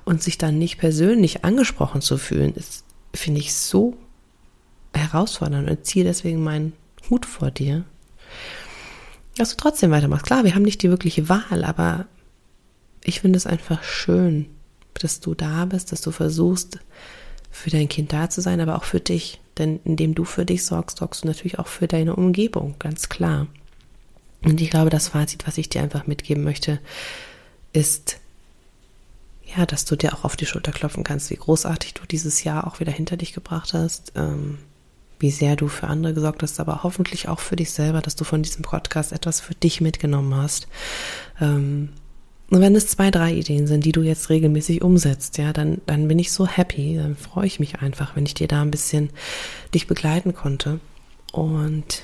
und 0.03 0.21
sich 0.21 0.37
dann 0.37 0.59
nicht 0.59 0.77
persönlich 0.77 1.43
angesprochen 1.43 2.01
zu 2.01 2.19
fühlen, 2.19 2.53
ist, 2.53 2.83
finde 3.15 3.39
ich, 3.39 3.55
so 3.55 3.97
herausfordernd 4.97 5.69
und 5.69 5.85
ziehe 5.85 6.05
deswegen 6.05 6.43
meinen 6.43 6.73
Hut 7.09 7.25
vor 7.25 7.51
dir 7.51 7.85
dass 9.37 9.51
du 9.51 9.57
trotzdem 9.57 9.91
weitermachst. 9.91 10.25
Klar, 10.25 10.43
wir 10.43 10.55
haben 10.55 10.63
nicht 10.63 10.81
die 10.81 10.89
wirkliche 10.89 11.29
Wahl, 11.29 11.63
aber 11.63 12.05
ich 13.03 13.21
finde 13.21 13.37
es 13.37 13.45
einfach 13.45 13.83
schön, 13.83 14.47
dass 14.93 15.19
du 15.19 15.35
da 15.35 15.65
bist, 15.65 15.91
dass 15.91 16.01
du 16.01 16.11
versuchst, 16.11 16.79
für 17.51 17.69
dein 17.69 17.87
Kind 17.87 18.11
da 18.11 18.29
zu 18.29 18.41
sein, 18.41 18.59
aber 18.59 18.75
auch 18.75 18.83
für 18.83 18.99
dich. 18.99 19.39
Denn 19.57 19.79
indem 19.85 20.15
du 20.15 20.25
für 20.25 20.45
dich 20.45 20.65
sorgst, 20.65 20.97
sorgst 20.97 21.23
du 21.23 21.27
natürlich 21.27 21.59
auch 21.59 21.67
für 21.67 21.87
deine 21.87 22.15
Umgebung, 22.15 22.75
ganz 22.79 23.07
klar. 23.07 23.47
Und 24.43 24.59
ich 24.59 24.69
glaube, 24.69 24.89
das 24.89 25.09
Fazit, 25.09 25.47
was 25.47 25.57
ich 25.57 25.69
dir 25.69 25.81
einfach 25.81 26.07
mitgeben 26.07 26.43
möchte, 26.43 26.79
ist, 27.71 28.17
ja, 29.55 29.65
dass 29.65 29.85
du 29.85 29.95
dir 29.95 30.13
auch 30.13 30.25
auf 30.25 30.35
die 30.35 30.45
Schulter 30.45 30.71
klopfen 30.71 31.03
kannst, 31.03 31.29
wie 31.29 31.37
großartig 31.37 31.93
du 31.93 32.05
dieses 32.05 32.43
Jahr 32.43 32.67
auch 32.67 32.79
wieder 32.79 32.91
hinter 32.91 33.15
dich 33.15 33.31
gebracht 33.31 33.73
hast. 33.73 34.11
Ähm, 34.15 34.57
wie 35.25 35.31
sehr 35.31 35.55
du 35.55 35.67
für 35.67 35.87
andere 35.87 36.13
gesorgt 36.13 36.43
hast, 36.43 36.59
aber 36.59 36.83
hoffentlich 36.83 37.27
auch 37.27 37.39
für 37.39 37.55
dich 37.55 37.71
selber, 37.71 37.99
dass 37.99 38.15
du 38.15 38.23
von 38.23 38.43
diesem 38.43 38.61
Podcast 38.61 39.11
etwas 39.11 39.39
für 39.39 39.55
dich 39.55 39.81
mitgenommen 39.81 40.35
hast. 40.35 40.67
Ähm, 41.41 41.89
und 42.51 42.61
wenn 42.61 42.75
es 42.75 42.89
zwei, 42.89 43.09
drei 43.09 43.33
Ideen 43.33 43.65
sind, 43.65 43.85
die 43.85 43.91
du 43.91 44.03
jetzt 44.03 44.29
regelmäßig 44.29 44.83
umsetzt, 44.83 45.39
ja, 45.39 45.51
dann, 45.51 45.81
dann 45.87 46.07
bin 46.07 46.19
ich 46.19 46.31
so 46.31 46.45
happy, 46.45 46.95
dann 46.95 47.15
freue 47.15 47.47
ich 47.47 47.59
mich 47.59 47.79
einfach, 47.79 48.15
wenn 48.15 48.27
ich 48.27 48.35
dir 48.35 48.47
da 48.47 48.61
ein 48.61 48.69
bisschen 48.69 49.09
dich 49.73 49.87
begleiten 49.87 50.35
konnte. 50.35 50.79
Und 51.31 52.03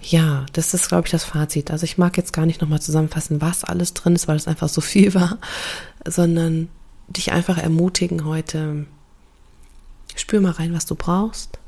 ja, 0.00 0.46
das 0.52 0.72
ist, 0.72 0.86
glaube 0.86 1.08
ich, 1.08 1.10
das 1.10 1.24
Fazit. 1.24 1.72
Also 1.72 1.82
ich 1.82 1.98
mag 1.98 2.16
jetzt 2.16 2.32
gar 2.32 2.46
nicht 2.46 2.60
nochmal 2.60 2.80
zusammenfassen, 2.80 3.40
was 3.40 3.64
alles 3.64 3.94
drin 3.94 4.14
ist, 4.14 4.28
weil 4.28 4.36
es 4.36 4.46
einfach 4.46 4.68
so 4.68 4.80
viel 4.92 5.12
war, 5.14 5.38
sondern 6.06 6.68
dich 7.08 7.32
einfach 7.32 7.58
ermutigen 7.58 8.24
heute, 8.24 8.86
spür 10.14 10.40
mal 10.40 10.52
rein, 10.52 10.72
was 10.72 10.86
du 10.86 10.94
brauchst 10.94 11.59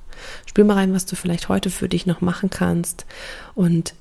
Spür 0.47 0.65
mal 0.65 0.75
rein, 0.75 0.95
was 0.95 1.07
du 1.07 1.17
vielleicht 1.17 1.49
heute 1.49 1.71
für 1.71 1.89
dich 1.89 2.07
noch 2.07 2.21
machen 2.21 2.51
kannst 2.51 3.07
und 3.55 3.95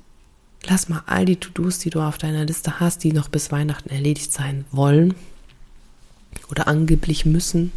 lass 0.67 0.89
mal 0.89 1.03
all 1.05 1.25
die 1.25 1.37
To-Dos, 1.37 1.79
die 1.79 1.89
du 1.89 2.01
auf 2.01 2.17
deiner 2.17 2.45
Liste 2.45 2.79
hast, 2.79 3.03
die 3.03 3.13
noch 3.13 3.29
bis 3.29 3.51
Weihnachten 3.51 3.89
erledigt 3.89 4.31
sein 4.31 4.65
wollen 4.71 5.15
oder 6.49 6.67
angeblich 6.67 7.25
müssen, 7.25 7.71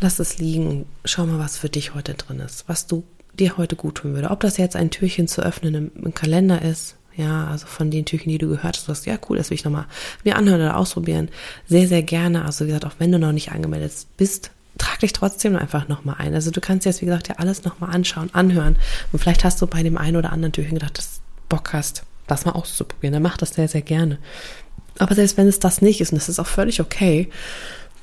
lass 0.00 0.18
es 0.18 0.38
liegen 0.38 0.66
und 0.66 0.86
schau 1.04 1.26
mal, 1.26 1.38
was 1.38 1.58
für 1.58 1.68
dich 1.68 1.94
heute 1.94 2.14
drin 2.14 2.40
ist, 2.40 2.68
was 2.68 2.86
du 2.86 3.04
dir 3.34 3.56
heute 3.56 3.76
gut 3.76 3.96
tun 3.96 4.14
würde. 4.14 4.30
Ob 4.30 4.40
das 4.40 4.56
jetzt 4.56 4.76
ein 4.76 4.90
Türchen 4.90 5.28
zu 5.28 5.42
öffnen 5.42 5.74
im, 5.74 5.90
im 6.04 6.14
Kalender 6.14 6.62
ist, 6.62 6.96
ja, 7.16 7.46
also 7.46 7.66
von 7.66 7.90
den 7.90 8.04
Türchen, 8.04 8.30
die 8.30 8.38
du 8.38 8.48
gehört 8.48 8.76
hast, 8.76 8.88
du 8.88 8.92
hast, 8.92 9.06
ja 9.06 9.18
cool, 9.28 9.38
das 9.38 9.48
will 9.50 9.54
ich 9.54 9.64
nochmal 9.64 9.86
mir 10.22 10.36
anhören 10.36 10.60
oder 10.60 10.76
ausprobieren. 10.76 11.30
Sehr, 11.66 11.88
sehr 11.88 12.02
gerne. 12.02 12.44
Also 12.44 12.64
wie 12.64 12.68
gesagt, 12.68 12.84
auch 12.84 12.98
wenn 12.98 13.10
du 13.10 13.18
noch 13.18 13.32
nicht 13.32 13.52
angemeldet 13.52 13.92
bist, 14.18 14.50
trag 14.78 14.98
dich 15.00 15.12
trotzdem 15.12 15.56
einfach 15.56 15.88
nochmal 15.88 16.16
ein. 16.18 16.34
Also 16.34 16.50
du 16.50 16.60
kannst 16.60 16.86
jetzt, 16.86 17.00
wie 17.00 17.06
gesagt, 17.06 17.28
ja 17.28 17.36
alles 17.36 17.64
nochmal 17.64 17.94
anschauen, 17.94 18.30
anhören. 18.32 18.76
Und 19.12 19.18
vielleicht 19.18 19.44
hast 19.44 19.60
du 19.60 19.66
bei 19.66 19.82
dem 19.82 19.96
einen 19.96 20.16
oder 20.16 20.32
anderen 20.32 20.52
Türchen 20.52 20.74
gedacht, 20.74 20.98
dass 20.98 21.16
du 21.16 21.20
Bock 21.48 21.72
hast, 21.72 22.04
das 22.26 22.44
mal 22.44 22.52
auszuprobieren. 22.52 23.12
Dann 23.12 23.22
mach 23.22 23.36
das 23.36 23.50
sehr, 23.50 23.68
sehr 23.68 23.82
gerne. 23.82 24.18
Aber 24.98 25.14
selbst 25.14 25.36
wenn 25.36 25.48
es 25.48 25.58
das 25.58 25.82
nicht 25.82 26.00
ist, 26.00 26.12
und 26.12 26.18
das 26.18 26.28
ist 26.28 26.38
auch 26.38 26.46
völlig 26.46 26.80
okay, 26.80 27.30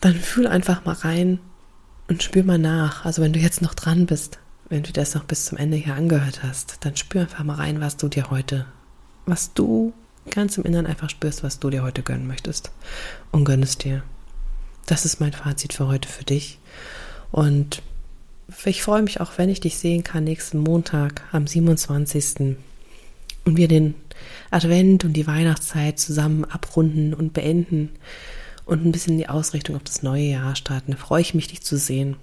dann 0.02 0.16
fühl 0.16 0.48
einfach 0.48 0.86
mal 0.86 0.94
rein 0.94 1.40
und 2.08 2.24
spür 2.24 2.44
mal 2.44 2.58
nach. 2.58 3.06
Also 3.06 3.22
wenn 3.22 3.34
du 3.34 3.40
jetzt 3.40 3.62
noch 3.62 3.74
dran 3.74 4.06
bist, 4.06 4.40
wenn 4.70 4.84
du 4.84 4.92
das 4.92 5.16
noch 5.16 5.24
bis 5.24 5.46
zum 5.46 5.58
Ende 5.58 5.78
hier 5.78 5.96
angehört 5.96 6.44
hast, 6.44 6.78
dann 6.82 6.96
spür 6.96 7.22
einfach 7.22 7.44
mal 7.44 7.56
rein, 7.56 7.82
was 7.82 7.98
du 7.98 8.08
dir 8.08 8.30
heute, 8.30 8.66
was 9.26 9.54
du 9.54 9.94
ganz 10.30 10.58
im 10.58 10.64
Inneren 10.64 10.88
einfach 10.88 11.10
spürst, 11.10 11.44
was 11.44 11.60
du 11.60 11.70
dir 11.70 11.84
heute 11.84 12.02
gönnen 12.02 12.28
möchtest. 12.28 12.72
Und 13.32 13.46
gönn 13.46 13.64
es 13.64 13.78
dir. 13.78 14.04
Das 14.86 15.06
ist 15.06 15.20
mein 15.20 15.34
Fazit 15.34 15.74
für 15.74 15.88
heute 15.88 16.10
für 16.10 16.24
dich. 16.24 16.60
Und 17.32 17.82
ich 18.66 18.84
freue 18.84 19.02
mich 19.02 19.22
auch, 19.22 19.38
wenn 19.38 19.50
ich 19.50 19.62
dich 19.62 19.78
sehen 19.78 20.04
kann 20.04 20.26
nächsten 20.26 20.60
Montag 20.60 21.24
am 21.32 21.48
27. 21.48 22.58
und 23.46 23.58
wir 23.58 23.68
den 23.68 23.96
Advent 24.52 25.06
und 25.06 25.14
die 25.14 25.28
Weihnachtszeit 25.28 26.00
zusammen 26.00 26.46
abrunden 26.46 27.14
und 27.14 27.34
beenden 27.34 27.90
und 28.66 28.86
ein 28.86 28.92
bisschen 28.92 29.18
die 29.18 29.30
Ausrichtung 29.30 29.76
auf 29.76 29.84
das 29.84 30.04
neue 30.04 30.24
Jahr 30.24 30.56
starten. 30.56 30.92
Da 30.92 30.98
freue 30.98 31.22
ich 31.22 31.34
mich, 31.34 31.48
dich 31.48 31.62
zu 31.62 31.78
sehen. 31.78 32.18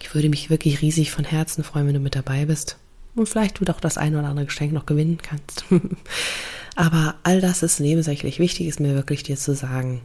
Ich 0.00 0.14
würde 0.14 0.28
mich 0.28 0.50
wirklich 0.50 0.82
riesig 0.82 1.10
von 1.10 1.24
Herzen 1.24 1.64
freuen, 1.64 1.86
wenn 1.86 1.94
du 1.94 2.00
mit 2.00 2.14
dabei 2.14 2.46
bist 2.46 2.76
und 3.14 3.28
vielleicht 3.28 3.60
du 3.60 3.64
doch 3.64 3.80
das 3.80 3.98
ein 3.98 4.14
oder 4.14 4.28
andere 4.28 4.46
Geschenk 4.46 4.72
noch 4.72 4.86
gewinnen 4.86 5.18
kannst. 5.20 5.64
Aber 6.76 7.16
all 7.22 7.40
das 7.40 7.62
ist 7.62 7.80
nebensächlich. 7.80 8.38
Wichtig 8.38 8.66
ist 8.66 8.80
mir 8.80 8.94
wirklich 8.94 9.22
dir 9.22 9.36
zu 9.36 9.54
sagen, 9.54 10.00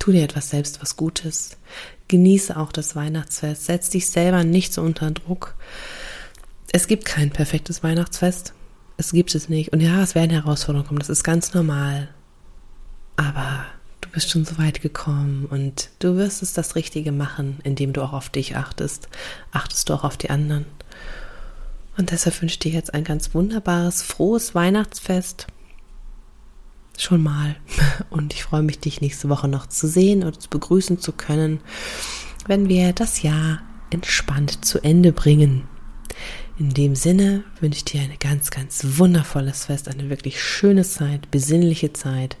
Tu 0.00 0.12
dir 0.12 0.24
etwas 0.24 0.50
selbst 0.50 0.82
was 0.82 0.96
Gutes. 0.96 1.58
Genieße 2.08 2.56
auch 2.56 2.72
das 2.72 2.96
Weihnachtsfest. 2.96 3.66
Setz 3.66 3.90
dich 3.90 4.08
selber 4.08 4.42
nicht 4.42 4.72
so 4.72 4.82
unter 4.82 5.10
Druck. 5.10 5.54
Es 6.72 6.86
gibt 6.86 7.04
kein 7.04 7.30
perfektes 7.30 7.84
Weihnachtsfest. 7.84 8.54
Es 8.96 9.12
gibt 9.12 9.34
es 9.34 9.50
nicht. 9.50 9.72
Und 9.72 9.80
ja, 9.80 10.02
es 10.02 10.14
werden 10.14 10.30
Herausforderungen 10.30 10.88
kommen. 10.88 10.98
Das 11.00 11.10
ist 11.10 11.22
ganz 11.22 11.52
normal. 11.52 12.08
Aber 13.16 13.66
du 14.00 14.08
bist 14.08 14.30
schon 14.30 14.46
so 14.46 14.56
weit 14.56 14.80
gekommen 14.80 15.44
und 15.44 15.90
du 15.98 16.16
wirst 16.16 16.42
es 16.42 16.54
das 16.54 16.76
Richtige 16.76 17.12
machen, 17.12 17.58
indem 17.62 17.92
du 17.92 18.02
auch 18.02 18.14
auf 18.14 18.30
dich 18.30 18.56
achtest. 18.56 19.08
Achtest 19.52 19.90
du 19.90 19.94
auch 19.94 20.04
auf 20.04 20.16
die 20.16 20.30
anderen. 20.30 20.64
Und 21.98 22.10
deshalb 22.10 22.40
wünsche 22.40 22.54
ich 22.54 22.58
dir 22.58 22.72
jetzt 22.72 22.94
ein 22.94 23.04
ganz 23.04 23.34
wunderbares, 23.34 24.00
frohes 24.00 24.54
Weihnachtsfest 24.54 25.46
schon 27.02 27.22
mal. 27.22 27.56
Und 28.10 28.34
ich 28.34 28.44
freue 28.44 28.62
mich, 28.62 28.78
dich 28.78 29.00
nächste 29.00 29.28
Woche 29.28 29.48
noch 29.48 29.66
zu 29.66 29.88
sehen 29.88 30.22
und 30.22 30.40
zu 30.40 30.48
begrüßen 30.48 30.98
zu 30.98 31.12
können, 31.12 31.60
wenn 32.46 32.68
wir 32.68 32.92
das 32.92 33.22
Jahr 33.22 33.62
entspannt 33.90 34.64
zu 34.64 34.82
Ende 34.82 35.12
bringen. 35.12 35.68
In 36.58 36.74
dem 36.74 36.94
Sinne 36.94 37.44
wünsche 37.60 37.78
ich 37.78 37.84
dir 37.84 38.02
ein 38.02 38.12
ganz, 38.20 38.50
ganz 38.50 38.84
wundervolles 38.98 39.66
Fest, 39.66 39.88
eine 39.88 40.10
wirklich 40.10 40.42
schöne 40.42 40.82
Zeit, 40.82 41.30
besinnliche 41.30 41.92
Zeit 41.92 42.36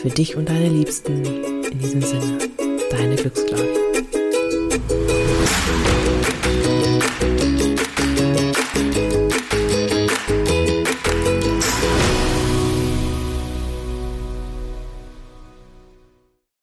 für 0.00 0.10
dich 0.10 0.36
und 0.36 0.48
deine 0.48 0.68
Liebsten. 0.68 1.24
In 1.64 1.78
diesem 1.80 2.02
Sinne, 2.02 2.38
deine 2.90 3.16
Glücksgläubige. 3.16 3.88